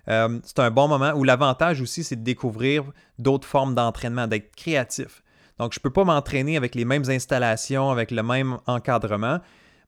Euh, 0.09 0.39
c'est 0.45 0.61
un 0.61 0.71
bon 0.71 0.89
moment 0.89 1.13
où 1.15 1.25
l'avantage 1.25 1.81
aussi, 1.81 2.05
c'est 2.05 2.17
de 2.17 2.23
découvrir 2.23 2.85
d'autres 3.19 3.47
formes 3.47 3.75
d'entraînement, 3.75 4.27
d'être 4.27 4.55
créatif. 4.55 5.23
Donc, 5.59 5.73
je 5.73 5.81
ne 5.81 5.83
peux 5.83 5.91
pas 5.91 6.05
m'entraîner 6.05 6.57
avec 6.57 6.75
les 6.75 6.85
mêmes 6.85 7.09
installations, 7.09 7.91
avec 7.91 8.11
le 8.11 8.23
même 8.23 8.59
encadrement, 8.67 9.41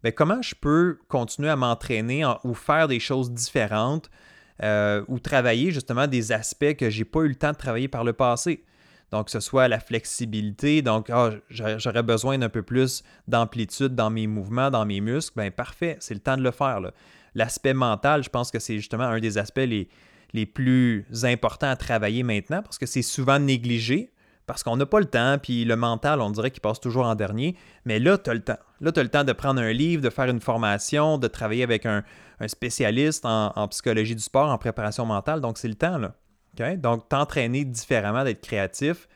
ben, 0.02 0.12
comment 0.12 0.40
je 0.42 0.54
peux 0.54 0.98
continuer 1.08 1.50
à 1.50 1.56
m'entraîner 1.56 2.24
ou 2.44 2.54
faire 2.54 2.88
des 2.88 3.00
choses 3.00 3.32
différentes 3.32 4.10
euh, 4.62 5.04
ou 5.08 5.18
travailler 5.18 5.70
justement 5.70 6.06
des 6.06 6.32
aspects 6.32 6.74
que 6.74 6.88
je 6.88 6.98
n'ai 6.98 7.04
pas 7.04 7.20
eu 7.20 7.28
le 7.28 7.34
temps 7.34 7.52
de 7.52 7.56
travailler 7.56 7.88
par 7.88 8.04
le 8.04 8.12
passé? 8.12 8.64
Donc, 9.10 9.26
que 9.26 9.30
ce 9.30 9.40
soit 9.40 9.68
la 9.68 9.80
flexibilité, 9.80 10.82
donc 10.82 11.08
ah, 11.10 11.30
j'aurais 11.48 12.02
besoin 12.02 12.38
d'un 12.38 12.50
peu 12.50 12.62
plus 12.62 13.02
d'amplitude 13.26 13.94
dans 13.94 14.10
mes 14.10 14.26
mouvements, 14.26 14.70
dans 14.70 14.84
mes 14.84 15.00
muscles, 15.00 15.40
bien 15.40 15.50
parfait, 15.50 15.96
c'est 16.00 16.14
le 16.14 16.20
temps 16.20 16.36
de 16.36 16.42
le 16.42 16.50
faire. 16.50 16.80
L'aspect 17.34 17.74
mental, 17.74 18.22
je 18.22 18.28
pense 18.28 18.50
que 18.50 18.58
c'est 18.58 18.76
justement 18.76 19.04
un 19.04 19.20
des 19.20 19.38
aspects 19.38 19.58
les, 19.58 19.88
les 20.32 20.46
plus 20.46 21.06
importants 21.22 21.70
à 21.70 21.76
travailler 21.76 22.22
maintenant 22.22 22.62
parce 22.62 22.78
que 22.78 22.86
c'est 22.86 23.02
souvent 23.02 23.38
négligé 23.38 24.12
parce 24.48 24.62
qu'on 24.62 24.78
n'a 24.78 24.86
pas 24.86 24.98
le 24.98 25.06
temps, 25.06 25.36
puis 25.40 25.66
le 25.66 25.76
mental, 25.76 26.22
on 26.22 26.30
dirait 26.30 26.50
qu'il 26.50 26.62
passe 26.62 26.80
toujours 26.80 27.04
en 27.04 27.14
dernier. 27.14 27.54
Mais 27.84 27.98
là, 27.98 28.16
tu 28.16 28.30
as 28.30 28.34
le 28.34 28.40
temps. 28.40 28.56
Là, 28.80 28.90
tu 28.92 28.98
as 28.98 29.02
le 29.02 29.10
temps 29.10 29.22
de 29.22 29.34
prendre 29.34 29.60
un 29.60 29.72
livre, 29.72 30.02
de 30.02 30.08
faire 30.08 30.24
une 30.24 30.40
formation, 30.40 31.18
de 31.18 31.28
travailler 31.28 31.62
avec 31.62 31.84
un, 31.84 32.02
spécialiste 32.46 33.26
en, 33.26 33.68
psychologie 33.68 34.14
du 34.14 34.22
sport, 34.22 34.48
en 34.48 34.56
préparation 34.56 35.04
mentale. 35.04 35.42
Donc, 35.42 35.58
c'est 35.58 35.68
le 35.68 35.74
temps, 35.74 35.98
là. 35.98 36.14
Donc, 36.78 37.08
t'entraîner 37.08 37.64
différemment, 37.64 38.24
d'être 38.24 38.40
créatif 38.40 39.08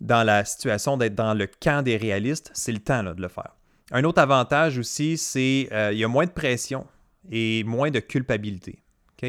dans 0.00 0.24
la 0.24 0.44
situation 0.44 0.96
d'être 0.96 1.14
dans 1.14 1.34
le 1.34 1.46
camp 1.46 1.82
des 1.82 1.96
réalistes, 1.96 2.50
c'est 2.54 2.72
le 2.72 2.78
temps 2.78 3.02
de 3.02 3.20
le 3.20 3.28
faire. 3.28 3.54
Un 3.92 4.04
autre 4.04 4.20
avantage 4.20 4.78
aussi, 4.78 5.18
c'est 5.18 5.66
qu'il 5.68 5.76
euh, 5.76 5.92
y 5.92 6.04
a 6.04 6.08
moins 6.08 6.24
de 6.24 6.30
pression 6.30 6.86
et 7.30 7.64
moins 7.64 7.90
de 7.90 8.00
culpabilité. 8.00 8.82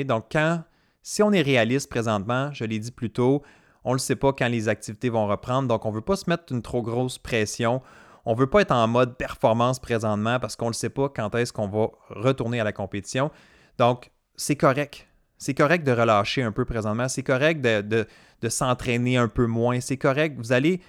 Donc, 0.06 0.28
quand, 0.32 0.64
si 1.02 1.22
on 1.22 1.34
est 1.34 1.42
réaliste 1.42 1.90
présentement, 1.90 2.52
je 2.54 2.64
l'ai 2.64 2.80
dit 2.80 2.92
plus 2.92 3.10
tôt, 3.10 3.42
on 3.84 3.94
ne 3.94 3.98
sait 3.98 4.16
pas 4.16 4.32
quand 4.32 4.48
les 4.48 4.70
activités 4.70 5.10
vont 5.10 5.28
reprendre, 5.28 5.68
donc 5.68 5.86
on 5.86 5.90
ne 5.90 5.96
veut 5.96 6.02
pas 6.02 6.16
se 6.16 6.30
mettre 6.30 6.54
une 6.54 6.62
trop 6.62 6.82
grosse 6.82 7.18
pression. 7.18 7.82
On 8.24 8.34
ne 8.34 8.40
veut 8.40 8.48
pas 8.48 8.62
être 8.62 8.72
en 8.72 8.88
mode 8.88 9.18
performance 9.18 9.80
présentement 9.80 10.40
parce 10.40 10.56
qu'on 10.56 10.68
ne 10.68 10.74
sait 10.74 10.92
pas 10.92 11.10
quand 11.10 11.34
est-ce 11.36 11.52
qu'on 11.52 11.68
va 11.68 11.88
retourner 12.10 12.60
à 12.62 12.64
la 12.64 12.72
compétition. 12.72 13.32
Donc, 13.80 14.12
c'est 14.36 14.56
correct. 14.56 15.08
C'est 15.42 15.56
correct 15.56 15.84
de 15.84 15.92
relâcher 15.92 16.44
un 16.44 16.52
peu 16.52 16.66
présentement. 16.66 17.08
C'est 17.08 17.24
correct 17.24 17.62
de, 17.62 18.06
s'entraîner 18.48 19.18
un 19.18 19.28
peu 19.28 19.48
moins. 19.48 19.82
C'est 19.82 19.98
correct. 19.98 20.36
Vous 20.38 20.52
allez, 20.52 20.82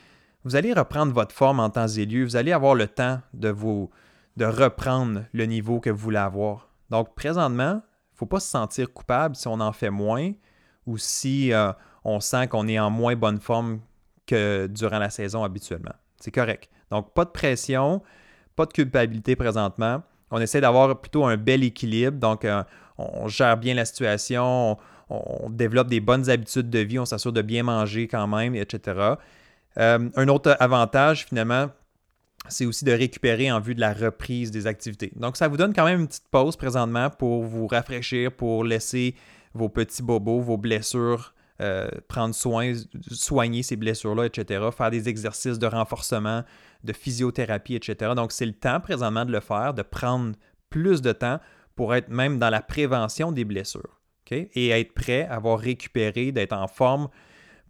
vous 0.45 0.57
allez 0.57 0.75
reprendre 0.75 1.11
votre 1.15 1.35
forme 1.35 1.59
en 1.59 1.71
temps 1.71 1.89
et 1.89 2.05
lieu. 2.05 2.23
Vous 2.23 2.37
allez 2.37 2.53
avoir 2.53 2.75
le 2.75 2.87
temps 2.87 3.19
de, 3.33 3.49
vous, 3.49 3.89
de 4.37 4.45
reprendre 4.45 5.25
le 5.33 5.47
niveau 5.47 5.81
que 5.81 5.89
vous 5.89 5.97
voulez 5.97 6.19
avoir. 6.19 6.69
Donc, 6.91 7.15
présentement, 7.15 7.81
il 7.81 8.15
ne 8.15 8.19
faut 8.19 8.27
pas 8.27 8.41
se 8.41 8.51
sentir 8.51 8.93
coupable 8.93 9.37
si 9.37 9.49
on 9.49 9.59
en 9.59 9.73
fait 9.73 9.89
moins 9.89 10.33
ou 10.85 10.99
si 10.99 11.51
euh, 11.55 11.73
on 12.05 12.21
sent 12.21 12.49
qu'on 12.49 12.69
est 12.69 12.79
en 12.79 12.91
moins 12.91 13.17
bonne 13.17 13.41
forme 13.41 13.81
que 14.27 14.67
durant 14.67 14.99
la 14.99 15.09
saison 15.09 15.45
habituellement. 15.45 15.95
C'est 16.21 16.31
correct. 16.31 16.69
Donc, 16.91 17.15
pas 17.15 17.25
de 17.25 17.31
pression, 17.31 18.03
pas 18.55 18.67
de 18.67 18.73
culpabilité 18.75 19.35
présentement. 19.35 20.03
On 20.31 20.43
essaie 20.43 20.61
d'avoir 20.61 21.01
plutôt 21.01 21.25
un 21.25 21.39
bel 21.39 21.65
équilibre. 21.65 22.19
Donc, 22.19 22.45
euh, 22.45 22.63
on 22.99 23.29
gère 23.29 23.57
bien 23.57 23.75
la 23.75 23.85
situation, 23.85 24.77
on, 25.11 25.51
développe 25.51 25.89
des 25.89 26.01
bonnes 26.01 26.31
habitudes 26.31 26.71
de 26.71 26.79
vie, 26.79 26.99
on 26.99 27.05
s'assure 27.05 27.33
de 27.33 27.43
bien 27.43 27.63
manger 27.63 28.09
quand 28.09 28.27
même, 28.27 28.55
etc. 28.55 29.15
Euh, 29.79 30.11
un 30.15 30.29
autre 30.29 30.57
avantage, 30.61 31.27
finalement, 31.27 31.69
c'est 32.49 32.67
aussi 32.67 32.85
de 32.85 32.93
récupérer 32.93 33.51
en 33.53 33.61
vue 33.61 33.75
de 33.75 33.81
la 33.81 33.93
reprise 33.93 34.51
des 34.51 34.67
activités. 34.67 35.13
Donc, 35.17 35.37
ça 35.37 35.49
vous 35.49 35.57
donne 35.57 35.73
quand 35.73 35.85
même 35.85 36.01
une 36.01 36.09
petite 36.09 36.29
pause 36.31 36.57
présentement 36.57 37.11
pour 37.11 37.45
vous 37.45 37.67
rafraîchir, 37.67 38.33
pour 38.33 38.65
laisser 38.65 39.15
vos 39.55 39.69
petits 39.69 40.03
bobos, 40.03 40.41
vos 40.41 40.57
blessures 40.57 41.35
euh, 41.61 41.89
prendre 42.09 42.35
soin, 42.35 42.73
soigner 43.13 43.63
ces 43.63 43.77
blessures-là, 43.77 44.27
etc., 44.27 44.65
faire 44.77 44.91
des 44.91 45.09
exercices 45.09 45.59
de 45.59 45.67
renforcement, 45.67 46.43
de 46.83 46.93
physiothérapie, 46.93 47.77
etc. 47.77 48.13
Donc, 48.17 48.33
c'est 48.33 48.47
le 48.47 48.55
temps 48.55 48.81
présentement 48.81 49.25
de 49.25 49.31
le 49.31 49.41
faire, 49.41 49.73
de 49.73 49.83
prendre 49.83 50.35
plus 50.71 51.03
de 51.03 51.13
temps 51.13 51.39
pour 51.75 51.95
être 51.95 52.09
même 52.09 52.39
dans 52.39 52.51
la 52.51 52.61
prévention 52.61 53.33
des 53.33 53.45
blessures. 53.45 54.01
Et 54.31 54.71
être 54.71 54.95
prêt, 54.95 55.27
à 55.27 55.35
avoir 55.35 55.59
récupéré, 55.59 56.33
d'être 56.33 56.55
en 56.55 56.67
forme 56.67 57.09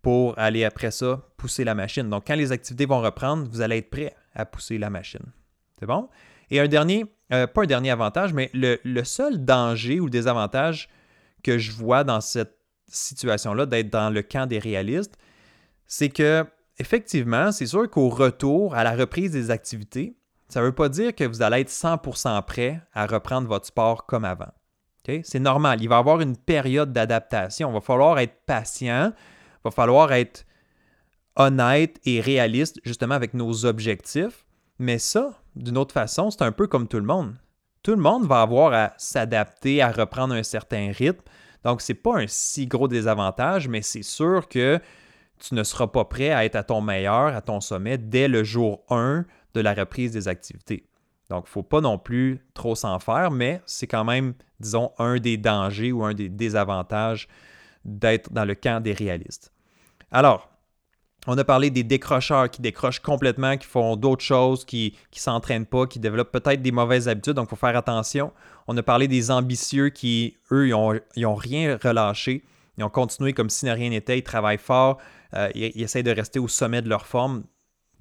pour 0.01 0.39
aller 0.39 0.65
après 0.65 0.91
ça 0.91 1.21
pousser 1.37 1.65
la 1.65 1.75
machine. 1.75 2.09
Donc, 2.09 2.25
quand 2.27 2.37
les 2.37 2.53
activités 2.53 2.87
vont 2.87 3.01
reprendre, 3.01 3.49
vous 3.51 3.61
allez 3.61 3.79
être 3.79 3.91
prêt 3.91 4.15
à 4.35 4.45
pousser 4.47 4.79
la 4.79 4.91
machine. 4.91 5.25
C'est 5.79 5.87
bon? 5.87 6.09
Et 6.51 6.61
un 6.61 6.69
dernier, 6.69 7.07
euh, 7.33 7.47
pas 7.47 7.63
un 7.63 7.67
dernier 7.67 7.91
avantage, 7.91 8.33
mais 8.33 8.51
le, 8.55 8.79
le, 8.85 9.05
seul 9.05 9.45
danger 9.45 10.01
ou 10.01 10.09
désavantage 10.09 10.89
que 11.43 11.59
je 11.59 11.73
vois 11.73 12.05
dans 12.05 12.21
cette 12.21 12.57
situation-là 12.89 13.67
d'être 13.67 13.91
dans 13.91 14.11
le 14.11 14.23
camp 14.23 14.47
des 14.47 14.59
réalistes, 14.59 15.17
c'est 15.87 16.11
que 16.11 16.45
effectivement, 16.79 17.51
c'est 17.53 17.67
sûr 17.67 17.89
qu'au 17.91 18.09
retour, 18.09 18.75
à 18.75 18.85
la 18.85 18.95
reprise 18.95 19.33
des 19.33 19.51
activités, 19.51 20.17
ça 20.53 20.61
ne 20.61 20.67
veut 20.67 20.73
pas 20.73 20.91
dire 20.91 21.15
que 21.15 21.25
vous 21.25 21.41
allez 21.41 21.61
être 21.61 21.71
100% 21.71 22.45
prêt 22.45 22.79
à 22.93 23.07
reprendre 23.07 23.49
votre 23.49 23.65
sport 23.65 24.05
comme 24.05 24.27
avant. 24.27 24.53
C'est 25.07 25.39
normal. 25.39 25.83
Il 25.83 25.89
va 25.89 25.97
y 25.97 25.99
avoir 25.99 26.21
une 26.21 26.37
période 26.37 26.93
d'adaptation. 26.93 27.71
Il 27.71 27.73
va 27.73 27.81
falloir 27.81 28.19
être 28.19 28.45
patient. 28.45 29.13
Il 29.15 29.61
va 29.65 29.71
falloir 29.71 30.13
être 30.13 30.45
honnête 31.37 31.99
et 32.05 32.21
réaliste 32.21 32.81
justement 32.85 33.15
avec 33.15 33.33
nos 33.33 33.65
objectifs. 33.65 34.45
Mais 34.79 34.99
ça, 34.99 35.33
d'une 35.57 35.79
autre 35.79 35.95
façon, 35.95 36.31
c'est 36.31 36.43
un 36.43 36.53
peu 36.53 36.67
comme 36.67 36.87
tout 36.87 36.99
le 36.99 37.07
monde. 37.07 37.35
Tout 37.83 37.93
le 37.93 38.03
monde 38.03 38.27
va 38.27 38.43
avoir 38.43 38.75
à 38.75 38.93
s'adapter, 38.99 39.81
à 39.81 39.91
reprendre 39.91 40.35
un 40.35 40.43
certain 40.43 40.93
rythme. 40.93 41.23
Donc, 41.65 41.81
ce 41.81 41.93
n'est 41.93 41.99
pas 41.99 42.19
un 42.19 42.27
si 42.29 42.67
gros 42.67 42.89
désavantage, 42.89 43.69
mais 43.69 43.81
c'est 43.81 44.03
sûr 44.03 44.49
que 44.49 44.79
tu 45.39 45.55
ne 45.55 45.63
seras 45.63 45.87
pas 45.87 46.05
prêt 46.05 46.31
à 46.31 46.45
être 46.45 46.57
à 46.57 46.63
ton 46.63 46.83
meilleur, 46.83 47.35
à 47.35 47.41
ton 47.41 47.63
sommet, 47.63 47.97
dès 47.97 48.29
le 48.29 48.45
jour 48.45 48.85
1 48.91 49.25
de 49.55 49.61
la 49.61 49.75
reprise 49.75 50.13
des 50.13 50.29
activités. 50.29 50.87
Donc, 51.31 51.45
il 51.47 51.49
ne 51.49 51.53
faut 51.53 51.63
pas 51.63 51.81
non 51.81 51.99
plus 51.99 52.41
trop 52.55 52.75
s'en 52.75 52.99
faire, 52.99 53.31
mais 53.31 53.63
c'est 53.65 53.87
quand 53.87 54.05
même, 54.05 54.35
disons, 54.61 54.93
un 54.99 55.19
des 55.19 55.37
dangers 55.37 55.93
ou 55.93 56.05
un 56.05 56.15
des 56.15 56.29
désavantages 56.29 57.29
d'être 57.85 58.33
dans 58.33 58.45
le 58.45 58.55
camp 58.55 58.83
des 58.83 58.93
réalistes. 58.93 59.53
Alors, 60.11 60.53
On 61.29 61.39
a 61.39 61.45
parlé 61.45 61.71
des 61.71 61.85
décrocheurs 61.85 62.51
qui 62.51 62.61
décrochent 62.63 62.99
complètement, 62.99 63.57
qui 63.57 63.67
font 63.67 63.95
d'autres 63.95 64.25
choses, 64.25 64.65
qui 64.65 64.97
ne 65.15 65.19
s'entraînent 65.19 65.67
pas, 65.67 65.87
qui 65.87 66.01
développent 66.01 66.33
peut-être 66.33 66.61
des 66.61 66.73
mauvaises 66.73 67.07
habitudes, 67.07 67.35
donc 67.35 67.47
il 67.47 67.51
faut 67.51 67.57
faire 67.57 67.77
attention. 67.77 68.33
On 68.67 68.77
a 68.77 68.83
parlé 68.83 69.07
des 69.07 69.31
ambitieux 69.31 69.91
qui, 69.91 70.37
eux, 70.51 70.67
ils 70.67 71.23
n'ont 71.23 71.35
rien 71.37 71.79
relâché. 71.83 72.43
Ils 72.77 72.83
ont 72.83 72.91
continué 72.91 73.35
comme 73.35 73.51
si 73.51 73.71
rien 73.71 73.91
n'était, 73.91 74.19
ils 74.19 74.25
travaillent 74.25 74.59
fort, 74.59 74.99
euh, 75.35 75.49
ils, 75.55 75.71
ils, 75.77 75.83
essayent 75.83 76.03
de 76.03 76.11
rester 76.11 76.41
au 76.41 76.49
sommet 76.49 76.83
de 76.83 76.89
leur 76.89 77.07
forme 77.07 77.45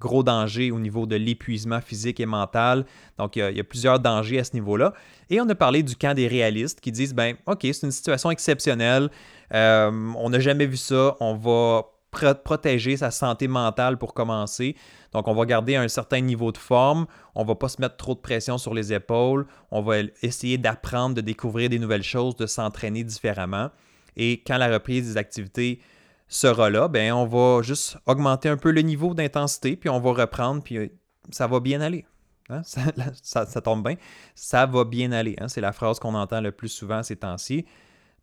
gros 0.02 0.24
danger 0.24 0.72
au 0.72 0.80
niveau 0.80 1.06
de 1.06 1.14
l'épuisement 1.14 1.80
physique 1.80 2.18
et 2.18 2.26
mental. 2.26 2.84
Donc, 3.18 3.36
il 3.36 3.56
y, 3.56 3.60
a, 3.60 3.64
plusieurs 3.64 4.00
dangers 4.00 4.40
à 4.40 4.44
ce 4.44 4.54
niveau-là. 4.54 4.92
Et 5.30 5.40
on 5.40 5.48
a 5.48 5.54
parlé 5.54 5.84
du 5.84 5.94
camp 5.94 6.14
des 6.14 6.26
réalistes 6.26 6.80
qui 6.80 6.90
disent, 6.90 7.14
ben, 7.14 7.36
OK, 7.46 7.60
c'est 7.62 7.84
une 7.84 7.92
situation 7.92 8.30
exceptionnelle, 8.30 9.10
euh, 9.54 10.12
on 10.16 10.30
n'a 10.30 10.40
jamais 10.40 10.66
vu 10.66 10.76
ça, 10.76 11.16
on 11.20 11.34
va 11.34 11.84
protéger 12.44 12.96
sa 12.96 13.10
santé 13.10 13.48
mentale 13.48 13.96
pour 13.96 14.12
commencer. 14.12 14.76
Donc, 15.12 15.28
on 15.28 15.34
va 15.34 15.46
garder 15.46 15.76
un 15.76 15.88
certain 15.88 16.20
niveau 16.20 16.50
de 16.52 16.58
forme, 16.58 17.06
on 17.34 17.42
ne 17.42 17.48
va 17.48 17.54
pas 17.54 17.68
se 17.68 17.80
mettre 17.80 17.96
trop 17.96 18.14
de 18.14 18.20
pression 18.20 18.58
sur 18.58 18.74
les 18.74 18.92
épaules, 18.92 19.46
on 19.70 19.82
va 19.82 20.00
essayer 20.22 20.58
d'apprendre, 20.58 21.14
de 21.14 21.20
découvrir 21.20 21.70
des 21.70 21.78
nouvelles 21.78 22.02
choses, 22.02 22.36
de 22.36 22.46
s'entraîner 22.46 23.04
différemment. 23.04 23.70
Et 24.16 24.42
quand 24.46 24.58
la 24.58 24.68
reprise 24.68 25.06
des 25.06 25.16
activités 25.16 25.80
sera 26.32 26.70
là, 26.70 26.88
ben 26.88 27.12
on 27.12 27.26
va 27.26 27.62
juste 27.62 27.98
augmenter 28.06 28.48
un 28.48 28.56
peu 28.56 28.70
le 28.70 28.80
niveau 28.82 29.14
d'intensité, 29.14 29.76
puis 29.76 29.88
on 29.90 30.00
va 30.00 30.12
reprendre, 30.12 30.62
puis 30.62 30.78
euh, 30.78 30.88
ça 31.30 31.46
va 31.46 31.60
bien 31.60 31.80
aller. 31.80 32.06
Hein? 32.48 32.62
Ça, 33.22 33.46
tombe 33.60 33.86
bien. 33.86 33.96
Ça 34.34 34.66
va 34.66 34.84
bien 34.84 35.12
aller. 35.12 35.36
Hein? 35.40 35.48
C'est 35.48 35.60
la 35.60 35.72
phrase 35.72 35.98
qu'on 35.98 36.14
entend 36.14 36.40
le 36.40 36.52
plus 36.52 36.68
souvent 36.68 37.02
ces 37.02 37.16
temps-ci. 37.16 37.66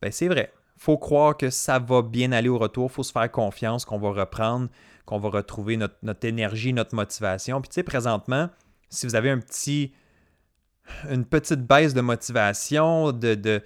Ben, 0.02 0.12
c'est 0.12 0.28
vrai. 0.28 0.52
faut 0.78 0.98
croire 0.98 1.36
que 1.36 1.50
ça 1.50 1.80
va 1.80 2.02
bien 2.02 2.32
aller 2.32 2.50
au 2.50 2.58
retour. 2.58 2.90
Il 2.90 2.94
faut 2.94 3.04
se 3.04 3.12
faire 3.12 3.30
confiance 3.32 3.86
qu'on 3.86 4.00
va 4.00 4.12
reprendre, 4.12 4.70
qu'on 5.06 5.20
va 5.20 5.30
retrouver 5.30 5.78
notre, 5.78 6.26
énergie, 6.26 6.74
notre 6.74 6.96
motivation. 6.96 7.62
Puis 7.62 7.70
tu 7.70 7.76
sais, 7.76 7.84
présentement, 7.84 8.50
si 8.90 9.06
vous 9.06 9.16
avez 9.16 9.30
une 9.30 11.26
petite 11.26 11.62
baisse 11.62 11.94
de 11.94 12.02
motivation, 12.02 13.12
de, 13.12 13.62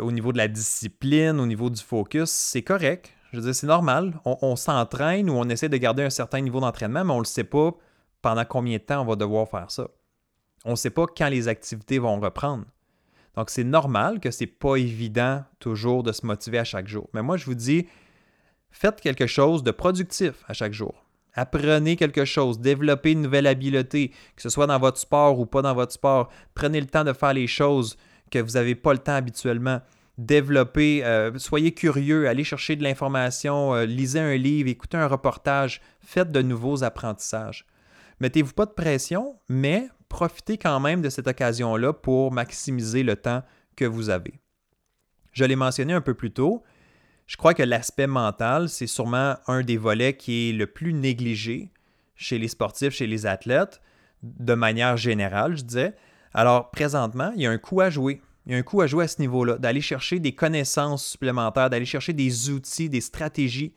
au 0.00 0.12
niveau 0.12 0.32
de 0.32 0.38
la 0.38 0.48
discipline, 0.48 1.40
au 1.40 1.46
niveau 1.46 1.70
du 1.70 1.82
focus, 1.82 2.30
c'est 2.30 2.62
correct. 2.62 3.14
Je 3.34 3.40
veux 3.40 3.46
dire, 3.46 3.54
c'est 3.54 3.66
normal. 3.66 4.14
On, 4.24 4.54
s'entraîne 4.54 5.28
ou 5.28 5.34
on 5.34 5.48
essaie 5.48 5.68
de 5.68 5.76
garder 5.76 6.04
un 6.04 6.10
certain 6.10 6.40
niveau 6.40 6.60
d'entraînement, 6.60 7.04
mais 7.04 7.12
on 7.12 7.16
ne 7.16 7.22
le 7.22 7.26
sait 7.26 7.44
pas 7.44 7.72
pendant 8.22 8.44
combien 8.44 8.78
de 8.78 8.82
temps 8.82 9.02
on 9.02 9.04
va 9.04 9.16
devoir 9.16 9.48
faire 9.48 9.70
ça. 9.70 9.88
On 10.64 10.70
ne 10.70 10.76
sait 10.76 10.90
pas 10.90 11.06
quand 11.06 11.28
les 11.28 11.48
activités 11.48 11.98
vont 11.98 12.18
reprendre. 12.20 12.64
Donc, 13.36 13.50
c'est 13.50 13.64
normal 13.64 14.20
que 14.20 14.30
ce 14.30 14.44
n'est 14.44 14.48
pas 14.48 14.76
évident 14.76 15.42
toujours 15.58 16.04
de 16.04 16.12
se 16.12 16.24
motiver 16.24 16.58
à 16.58 16.64
chaque 16.64 16.86
jour. 16.86 17.08
Mais 17.12 17.22
moi, 17.22 17.36
je 17.36 17.46
vous 17.46 17.56
dis, 17.56 17.88
faites 18.70 19.00
quelque 19.00 19.26
chose 19.26 19.64
de 19.64 19.72
productif 19.72 20.44
à 20.46 20.52
chaque 20.52 20.72
jour. 20.72 20.94
Apprenez 21.34 21.96
quelque 21.96 22.24
chose, 22.24 22.60
développez 22.60 23.12
une 23.12 23.22
nouvelle 23.22 23.48
habileté, 23.48 24.10
que 24.36 24.42
ce 24.42 24.48
soit 24.48 24.68
dans 24.68 24.78
votre 24.78 24.98
sport 24.98 25.40
ou 25.40 25.46
pas 25.46 25.62
dans 25.62 25.74
votre 25.74 25.92
sport. 25.92 26.30
Prenez 26.54 26.80
le 26.80 26.86
temps 26.86 27.02
de 27.02 27.12
faire 27.12 27.34
les 27.34 27.48
choses 27.48 27.96
que 28.30 28.38
vous 28.38 28.52
n'avez 28.52 28.76
pas 28.76 28.92
le 28.92 29.00
temps 29.00 29.16
habituellement 29.16 29.80
développer, 30.18 31.04
euh, 31.04 31.36
soyez 31.38 31.72
curieux, 31.72 32.28
allez 32.28 32.44
chercher 32.44 32.76
de 32.76 32.82
l'information, 32.82 33.74
euh, 33.74 33.84
lisez 33.84 34.20
un 34.20 34.36
livre, 34.36 34.68
écoutez 34.68 34.96
un 34.96 35.08
reportage, 35.08 35.80
faites 36.00 36.30
de 36.30 36.42
nouveaux 36.42 36.84
apprentissages. 36.84 37.66
Mettez-vous 38.20 38.52
pas 38.52 38.66
de 38.66 38.72
pression, 38.72 39.36
mais 39.48 39.88
profitez 40.08 40.56
quand 40.56 40.78
même 40.78 41.02
de 41.02 41.10
cette 41.10 41.26
occasion-là 41.26 41.92
pour 41.92 42.32
maximiser 42.32 43.02
le 43.02 43.16
temps 43.16 43.42
que 43.76 43.84
vous 43.84 44.10
avez. 44.10 44.34
Je 45.32 45.44
l'ai 45.44 45.56
mentionné 45.56 45.92
un 45.92 46.00
peu 46.00 46.14
plus 46.14 46.30
tôt, 46.30 46.62
je 47.26 47.36
crois 47.36 47.54
que 47.54 47.62
l'aspect 47.62 48.06
mental, 48.06 48.68
c'est 48.68 48.86
sûrement 48.86 49.36
un 49.46 49.62
des 49.62 49.78
volets 49.78 50.16
qui 50.16 50.50
est 50.50 50.52
le 50.52 50.66
plus 50.66 50.92
négligé 50.92 51.72
chez 52.14 52.38
les 52.38 52.48
sportifs, 52.48 52.92
chez 52.92 53.06
les 53.06 53.26
athlètes, 53.26 53.80
de 54.22 54.54
manière 54.54 54.96
générale, 54.96 55.56
je 55.56 55.62
disais. 55.62 55.94
Alors, 56.32 56.70
présentement, 56.70 57.32
il 57.34 57.42
y 57.42 57.46
a 57.46 57.50
un 57.50 57.58
coup 57.58 57.80
à 57.80 57.90
jouer. 57.90 58.20
Il 58.46 58.52
y 58.52 58.54
a 58.54 58.58
un 58.58 58.62
coup 58.62 58.82
à 58.82 58.86
jouer 58.86 59.04
à 59.04 59.08
ce 59.08 59.20
niveau-là, 59.20 59.56
d'aller 59.56 59.80
chercher 59.80 60.20
des 60.20 60.34
connaissances 60.34 61.06
supplémentaires, 61.06 61.70
d'aller 61.70 61.86
chercher 61.86 62.12
des 62.12 62.50
outils, 62.50 62.90
des 62.90 63.00
stratégies 63.00 63.74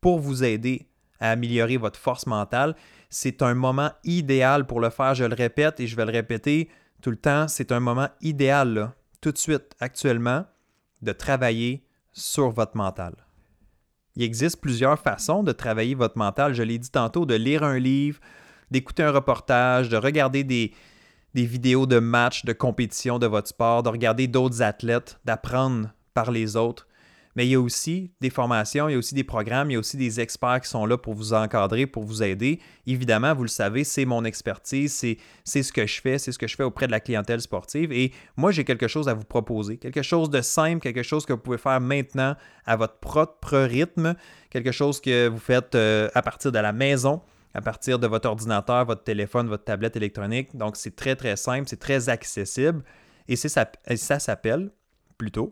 pour 0.00 0.18
vous 0.18 0.42
aider 0.42 0.88
à 1.20 1.30
améliorer 1.30 1.76
votre 1.76 1.98
force 1.98 2.26
mentale. 2.26 2.74
C'est 3.10 3.42
un 3.42 3.54
moment 3.54 3.90
idéal 4.04 4.66
pour 4.66 4.80
le 4.80 4.90
faire, 4.90 5.14
je 5.14 5.24
le 5.24 5.34
répète 5.34 5.80
et 5.80 5.86
je 5.86 5.96
vais 5.96 6.04
le 6.04 6.12
répéter 6.12 6.68
tout 7.02 7.10
le 7.10 7.16
temps, 7.16 7.46
c'est 7.46 7.72
un 7.72 7.80
moment 7.80 8.08
idéal, 8.22 8.92
tout 9.20 9.32
de 9.32 9.38
suite, 9.38 9.74
actuellement, 9.80 10.46
de 11.02 11.12
travailler 11.12 11.84
sur 12.12 12.50
votre 12.50 12.76
mental. 12.76 13.14
Il 14.16 14.22
existe 14.22 14.60
plusieurs 14.62 14.98
façons 14.98 15.42
de 15.42 15.52
travailler 15.52 15.94
votre 15.94 16.16
mental. 16.16 16.54
Je 16.54 16.62
l'ai 16.62 16.78
dit 16.78 16.90
tantôt, 16.90 17.26
de 17.26 17.34
lire 17.34 17.62
un 17.62 17.78
livre, 17.78 18.18
d'écouter 18.70 19.02
un 19.02 19.10
reportage, 19.10 19.90
de 19.90 19.96
regarder 19.98 20.42
des, 20.42 20.72
des 21.36 21.44
vidéos 21.44 21.84
de 21.84 21.98
matchs, 21.98 22.46
de 22.46 22.54
compétition 22.54 23.18
de 23.18 23.26
votre 23.26 23.48
sport, 23.48 23.82
de 23.82 23.90
regarder 23.90 24.26
d'autres 24.26 24.62
athlètes, 24.62 25.20
d'apprendre 25.26 25.90
par 26.14 26.30
les 26.30 26.56
autres. 26.56 26.88
Mais 27.36 27.46
il 27.46 27.50
y 27.50 27.54
a 27.56 27.60
aussi 27.60 28.10
des 28.22 28.30
formations, 28.30 28.88
il 28.88 28.92
y 28.92 28.94
a 28.94 28.98
aussi 28.98 29.14
des 29.14 29.22
programmes, 29.22 29.70
il 29.70 29.74
y 29.74 29.76
a 29.76 29.78
aussi 29.78 29.98
des 29.98 30.18
experts 30.18 30.62
qui 30.62 30.70
sont 30.70 30.86
là 30.86 30.96
pour 30.96 31.12
vous 31.12 31.34
encadrer, 31.34 31.86
pour 31.86 32.04
vous 32.04 32.22
aider. 32.22 32.58
Évidemment, 32.86 33.34
vous 33.34 33.42
le 33.42 33.48
savez, 33.48 33.84
c'est 33.84 34.06
mon 34.06 34.24
expertise, 34.24 34.94
c'est 35.44 35.62
ce 35.62 35.72
que 35.74 35.86
je 35.86 36.00
fais, 36.00 36.16
c'est 36.16 36.32
ce 36.32 36.38
que 36.38 36.46
je 36.46 36.56
fais 36.56 36.62
auprès 36.62 36.86
de 36.86 36.92
la 36.92 37.00
clientèle 37.00 37.42
sportive. 37.42 37.92
Et 37.92 38.12
moi, 38.38 38.50
j'ai 38.50 38.64
quelque 38.64 38.88
chose 38.88 39.06
à 39.06 39.12
vous 39.12 39.24
proposer, 39.24 39.76
quelque 39.76 40.00
chose 40.00 40.30
de 40.30 40.40
simple, 40.40 40.80
quelque 40.80 41.02
chose 41.02 41.26
que 41.26 41.34
vous 41.34 41.38
pouvez 41.38 41.58
faire 41.58 41.82
maintenant 41.82 42.34
à 42.64 42.76
votre 42.76 42.96
propre 42.96 43.58
rythme, 43.58 44.14
quelque 44.48 44.72
chose 44.72 45.02
que 45.02 45.28
vous 45.28 45.38
faites 45.38 45.74
euh, 45.74 46.08
à 46.14 46.22
partir 46.22 46.50
de 46.50 46.58
la 46.58 46.72
maison 46.72 47.20
à 47.56 47.62
partir 47.62 47.98
de 47.98 48.06
votre 48.06 48.28
ordinateur, 48.28 48.84
votre 48.84 49.02
téléphone, 49.02 49.48
votre 49.48 49.64
tablette 49.64 49.96
électronique. 49.96 50.54
Donc, 50.54 50.76
c'est 50.76 50.94
très, 50.94 51.16
très 51.16 51.36
simple, 51.36 51.66
c'est 51.66 51.80
très 51.80 52.10
accessible. 52.10 52.84
Et, 53.28 53.36
ça, 53.36 53.48
ça 53.96 54.18
s'appelle, 54.18 54.70
plutôt, 55.16 55.50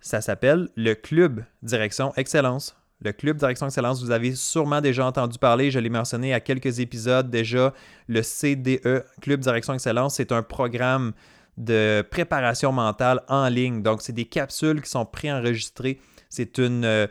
ça 0.00 0.22
s'appelle 0.22 0.70
le 0.76 0.94
Club 0.94 1.44
Direction 1.62 2.14
Excellence. 2.16 2.74
Le 3.02 3.12
Club 3.12 3.36
Direction 3.36 3.66
Excellence, 3.66 4.02
vous 4.02 4.12
avez 4.12 4.34
sûrement 4.34 4.80
déjà 4.80 5.04
entendu 5.04 5.38
parler, 5.38 5.70
je 5.70 5.78
l'ai 5.78 5.90
mentionné 5.90 6.32
à 6.32 6.40
quelques 6.40 6.80
épisodes 6.80 7.28
déjà, 7.28 7.74
le 8.06 8.22
CDE, 8.22 9.04
Club 9.20 9.40
Direction 9.40 9.74
Excellence, 9.74 10.14
c'est 10.14 10.32
un 10.32 10.42
programme 10.42 11.12
de 11.58 12.02
préparation 12.10 12.72
mentale 12.72 13.20
en 13.28 13.46
ligne. 13.48 13.82
Donc, 13.82 14.00
c'est 14.00 14.14
des 14.14 14.24
capsules 14.24 14.80
qui 14.80 14.88
sont 14.88 15.04
préenregistrées. 15.04 16.00
C'est 16.30 16.56
une 16.56 16.86
euh, 16.86 17.06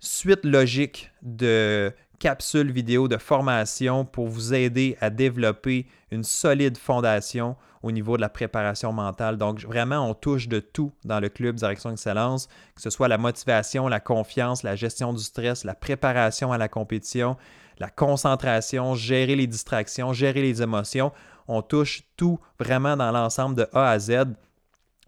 suite 0.00 0.44
logique 0.44 1.10
de 1.22 1.92
capsule 2.18 2.70
vidéo 2.70 3.08
de 3.08 3.16
formation 3.16 4.04
pour 4.04 4.28
vous 4.28 4.54
aider 4.54 4.96
à 5.00 5.10
développer 5.10 5.86
une 6.10 6.24
solide 6.24 6.78
fondation 6.78 7.56
au 7.82 7.92
niveau 7.92 8.16
de 8.16 8.20
la 8.20 8.28
préparation 8.28 8.92
mentale. 8.92 9.36
Donc, 9.36 9.60
vraiment, 9.60 10.08
on 10.08 10.14
touche 10.14 10.48
de 10.48 10.60
tout 10.60 10.92
dans 11.04 11.20
le 11.20 11.28
club 11.28 11.56
Direction 11.56 11.90
Excellence, 11.90 12.48
que 12.74 12.82
ce 12.82 12.90
soit 12.90 13.08
la 13.08 13.18
motivation, 13.18 13.88
la 13.88 14.00
confiance, 14.00 14.62
la 14.62 14.76
gestion 14.76 15.12
du 15.12 15.22
stress, 15.22 15.64
la 15.64 15.74
préparation 15.74 16.52
à 16.52 16.58
la 16.58 16.68
compétition, 16.68 17.36
la 17.78 17.88
concentration, 17.88 18.94
gérer 18.94 19.36
les 19.36 19.46
distractions, 19.46 20.12
gérer 20.12 20.42
les 20.42 20.62
émotions. 20.62 21.12
On 21.46 21.62
touche 21.62 22.02
tout 22.16 22.40
vraiment 22.58 22.96
dans 22.96 23.12
l'ensemble 23.12 23.54
de 23.54 23.68
A 23.72 23.90
à 23.90 23.98
Z. 23.98 24.34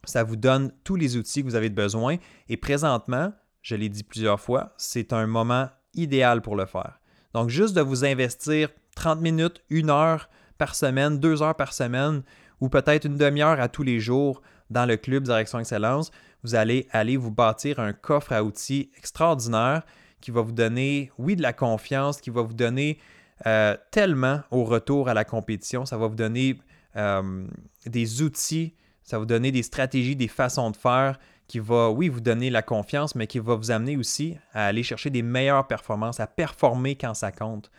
Ça 0.05 0.23
vous 0.23 0.37
donne 0.37 0.73
tous 0.85 0.97
les 0.97 1.17
outils 1.17 1.43
que 1.43 1.49
vous 1.49 1.57
avez 1.57 1.71
besoin. 1.71 2.17
Et 2.49 2.57
présentement, 2.57 3.33
je 3.63 3.75
l'ai 3.75 3.89
dit 3.89 4.05
plusieurs 4.05 4.41
fois, 4.41 4.73
c'est 4.77 5.13
un 5.13 5.27
moment 5.27 5.69
idéal 5.95 6.43
pour 6.43 6.57
le 6.57 6.67
faire. 6.67 7.01
Donc, 7.35 7.51
juste 7.51 7.75
de 7.75 7.81
vous 7.81 8.05
investir 8.05 8.71
30 8.97 9.21
minutes, 9.21 9.63
une 9.71 9.91
heure 9.91 10.29
par 10.57 10.75
semaine, 10.75 11.19
deux 11.19 11.43
heures 11.43 11.55
par 11.55 11.73
semaine, 11.73 12.23
ou 12.61 12.69
peut-être 12.69 13.05
une 13.05 13.17
demi-heure 13.17 13.61
à 13.61 13.69
tous 13.69 13.83
les 13.83 14.01
jours 14.01 14.43
dans 14.71 14.87
le 14.87 14.97
club 14.97 15.25
Direction 15.25 15.61
Excellence, 15.61 16.11
vous 16.43 16.55
allez 16.55 16.89
aller 16.91 17.17
vous 17.17 17.31
bâtir 17.31 17.81
un 17.81 17.93
coffre 17.93 18.33
à 18.33 18.45
outils 18.45 18.91
extraordinaire 18.97 19.83
qui 20.21 20.31
va 20.31 20.41
vous 20.41 20.53
donner, 20.53 21.11
oui, 21.19 21.37
de 21.37 21.43
la 21.43 21.53
confiance, 21.53 22.21
qui 22.21 22.31
va 22.31 22.43
vous 22.43 22.55
donner 22.55 22.99
euh, 23.47 23.77
tellement 23.91 24.41
au 24.51 24.65
retour 24.65 25.09
à 25.09 25.15
la 25.15 25.25
compétition. 25.25 25.87
Ça 25.87 25.97
va 25.97 26.07
vous 26.07 26.17
donner 26.17 26.59
euh, 26.97 27.47
des 27.87 28.23
outils, 28.23 28.75
ça 29.05 29.17
va 29.17 29.21
vous 29.21 29.27
donner 29.27 29.53
des 29.53 29.63
stratégies, 29.63 30.17
des 30.17 30.29
façons 30.29 30.71
de 30.71 30.77
faire 30.77 31.19
qui 31.49 31.59
va, 31.59 31.91
oui, 31.91 32.09
vous 32.09 32.21
donner 32.21 32.51
la 32.51 32.63
confiance, 32.63 33.15
mais 33.15 33.27
qui 33.27 33.39
va 33.39 33.55
vous 33.55 33.71
amener 33.71 33.97
aussi 33.97 34.37
à 34.53 34.67
aller 34.67 34.83
chercher 34.83 35.11
des 35.11 35.23
meilleures 35.23 35.67
performances, 35.67 36.21
à 36.21 36.27
performer 36.27 36.95
quand 36.95 37.15
ça 37.15 37.33
compte. 37.33 37.71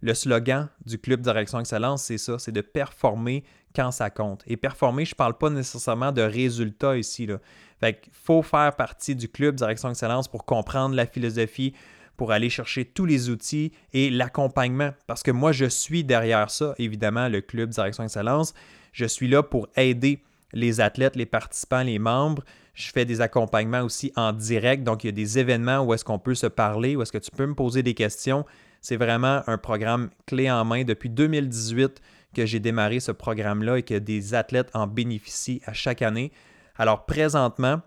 Le 0.00 0.14
slogan 0.14 0.68
du 0.86 0.98
Club 0.98 1.20
Direction 1.20 1.60
Excellence, 1.60 2.04
c'est 2.04 2.18
ça, 2.18 2.38
c'est 2.38 2.52
de 2.52 2.60
performer 2.60 3.44
quand 3.74 3.90
ça 3.90 4.10
compte. 4.10 4.42
Et 4.46 4.56
performer, 4.56 5.04
je 5.04 5.12
ne 5.12 5.16
parle 5.16 5.36
pas 5.36 5.50
nécessairement 5.50 6.12
de 6.12 6.22
résultats 6.22 6.96
ici. 6.96 7.26
Là. 7.26 7.38
Fait 7.80 8.00
qu'il 8.00 8.12
faut 8.12 8.42
faire 8.42 8.74
partie 8.74 9.14
du 9.14 9.28
Club 9.28 9.56
Direction 9.56 9.90
Excellence 9.90 10.26
pour 10.28 10.44
comprendre 10.44 10.94
la 10.94 11.04
philosophie, 11.06 11.74
pour 12.16 12.32
aller 12.32 12.48
chercher 12.48 12.84
tous 12.84 13.04
les 13.04 13.28
outils 13.28 13.72
et 13.92 14.08
l'accompagnement. 14.08 14.92
Parce 15.06 15.22
que 15.22 15.30
moi, 15.30 15.52
je 15.52 15.66
suis 15.66 16.02
derrière 16.02 16.50
ça, 16.50 16.74
évidemment, 16.78 17.28
le 17.28 17.40
Club 17.40 17.70
Direction 17.70 18.04
Excellence. 18.04 18.54
Je 18.92 19.04
suis 19.04 19.28
là 19.28 19.42
pour 19.42 19.68
aider 19.76 20.22
les 20.52 20.80
athlètes, 20.80 21.14
les 21.14 21.26
participants, 21.26 21.82
les 21.82 21.98
membres. 21.98 22.42
Je 22.78 22.92
fais 22.92 23.04
des 23.04 23.20
accompagnements 23.20 23.80
aussi 23.80 24.12
en 24.14 24.32
direct. 24.32 24.84
Donc, 24.84 25.02
il 25.02 25.08
y 25.08 25.10
a 25.10 25.12
des 25.12 25.40
événements 25.40 25.80
où 25.80 25.92
est-ce 25.94 26.04
qu'on 26.04 26.20
peut 26.20 26.36
se 26.36 26.46
parler, 26.46 26.94
où 26.94 27.02
est-ce 27.02 27.10
que 27.10 27.18
tu 27.18 27.32
peux 27.32 27.44
me 27.44 27.56
poser 27.56 27.82
des 27.82 27.94
questions 27.94 28.46
C'est 28.80 28.94
vraiment 28.94 29.42
un 29.48 29.58
programme 29.58 30.10
clé 30.26 30.48
en 30.48 30.64
main. 30.64 30.84
Depuis 30.84 31.10
2018 31.10 32.00
que 32.36 32.46
j'ai 32.46 32.60
démarré 32.60 33.00
ce 33.00 33.10
programme-là 33.10 33.78
et 33.78 33.82
que 33.82 33.98
des 33.98 34.34
athlètes 34.34 34.70
en 34.74 34.86
bénéficient 34.86 35.60
à 35.66 35.72
chaque 35.72 36.02
année. 36.02 36.30
Alors 36.76 37.04
présentement, 37.04 37.80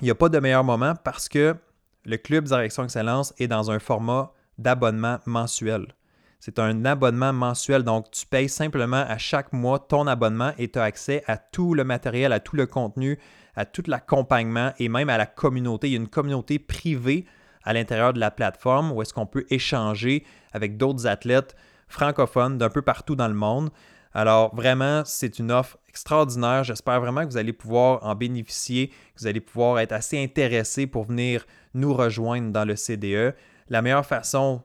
il 0.00 0.04
n'y 0.04 0.10
a 0.10 0.14
pas 0.14 0.30
de 0.30 0.38
meilleur 0.38 0.64
moment 0.64 0.94
parce 1.04 1.28
que 1.28 1.54
le 2.06 2.16
Club 2.16 2.44
Direction 2.44 2.84
Excellence 2.84 3.34
est 3.36 3.46
dans 3.48 3.70
un 3.70 3.78
format 3.78 4.32
d'abonnement 4.56 5.18
mensuel. 5.26 5.88
C'est 6.40 6.58
un 6.58 6.86
abonnement 6.86 7.34
mensuel, 7.34 7.82
donc 7.82 8.10
tu 8.10 8.24
payes 8.24 8.48
simplement 8.48 9.04
à 9.06 9.18
chaque 9.18 9.52
mois 9.52 9.80
ton 9.80 10.06
abonnement 10.06 10.52
et 10.56 10.70
tu 10.70 10.78
as 10.78 10.84
accès 10.84 11.24
à 11.26 11.36
tout 11.36 11.74
le 11.74 11.84
matériel, 11.84 12.32
à 12.32 12.40
tout 12.40 12.56
le 12.56 12.66
contenu, 12.66 13.18
à 13.56 13.64
tout 13.64 13.84
l'accompagnement 13.86 14.72
et 14.78 14.88
même 14.88 15.08
à 15.08 15.18
la 15.18 15.26
communauté. 15.26 15.88
Il 15.88 15.92
y 15.92 15.96
a 15.96 16.00
une 16.00 16.08
communauté 16.08 16.58
privée 16.58 17.26
à 17.62 17.72
l'intérieur 17.72 18.12
de 18.12 18.20
la 18.20 18.30
plateforme 18.30 18.92
où 18.92 19.02
est-ce 19.02 19.14
qu'on 19.14 19.26
peut 19.26 19.46
échanger 19.50 20.24
avec 20.52 20.76
d'autres 20.76 21.06
athlètes 21.06 21.56
francophones 21.88 22.58
d'un 22.58 22.70
peu 22.70 22.82
partout 22.82 23.16
dans 23.16 23.28
le 23.28 23.34
monde. 23.34 23.70
Alors 24.12 24.54
vraiment, 24.54 25.02
c'est 25.04 25.38
une 25.38 25.50
offre 25.50 25.78
extraordinaire. 25.88 26.64
J'espère 26.64 27.00
vraiment 27.00 27.22
que 27.22 27.30
vous 27.30 27.36
allez 27.36 27.52
pouvoir 27.52 28.04
en 28.04 28.14
bénéficier, 28.14 28.88
que 28.88 29.20
vous 29.20 29.26
allez 29.26 29.40
pouvoir 29.40 29.80
être 29.80 29.92
assez 29.92 30.22
intéressé 30.22 30.86
pour 30.86 31.04
venir 31.04 31.44
nous 31.74 31.94
rejoindre 31.94 32.52
dans 32.52 32.64
le 32.64 32.76
CDE. 32.76 33.34
La 33.68 33.82
meilleure 33.82 34.06
façon 34.06 34.62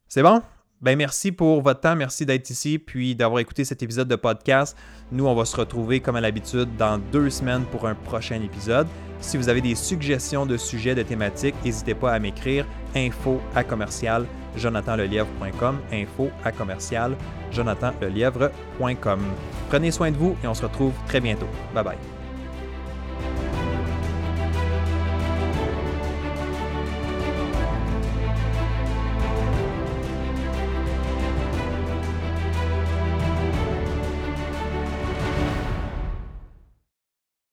C'est 0.07 0.23
bon? 0.23 0.41
Ben 0.81 0.97
merci 0.97 1.31
pour 1.31 1.61
votre 1.61 1.81
temps, 1.81 1.95
merci 1.95 2.25
d'être 2.25 2.49
ici, 2.49 2.79
puis 2.79 3.15
d'avoir 3.15 3.39
écouté 3.39 3.65
cet 3.65 3.83
épisode 3.83 4.07
de 4.07 4.15
podcast. 4.15 4.75
Nous, 5.11 5.27
on 5.27 5.35
va 5.35 5.45
se 5.45 5.55
retrouver 5.55 5.99
comme 5.99 6.15
à 6.15 6.21
l'habitude 6.21 6.75
dans 6.75 6.97
deux 6.97 7.29
semaines 7.29 7.65
pour 7.65 7.87
un 7.87 7.93
prochain 7.93 8.41
épisode. 8.41 8.87
Si 9.19 9.37
vous 9.37 9.49
avez 9.49 9.61
des 9.61 9.75
suggestions 9.75 10.47
de 10.47 10.57
sujets, 10.57 10.95
de 10.95 11.03
thématiques, 11.03 11.53
n'hésitez 11.63 11.93
pas 11.93 12.13
à 12.13 12.19
m'écrire 12.19 12.65
info 12.95 13.39
à 13.53 13.63
commercial 13.63 14.25
jonathanlelièvre.com 14.57 15.79
info 15.93 16.29
à 16.43 16.51
commercial 16.51 17.15
jonathanlelièvre.com. 17.51 19.19
Prenez 19.69 19.91
soin 19.91 20.11
de 20.11 20.17
vous 20.17 20.35
et 20.43 20.47
on 20.47 20.53
se 20.55 20.63
retrouve 20.63 20.93
très 21.07 21.19
bientôt. 21.19 21.47
Bye 21.75 21.83
bye. 21.83 21.97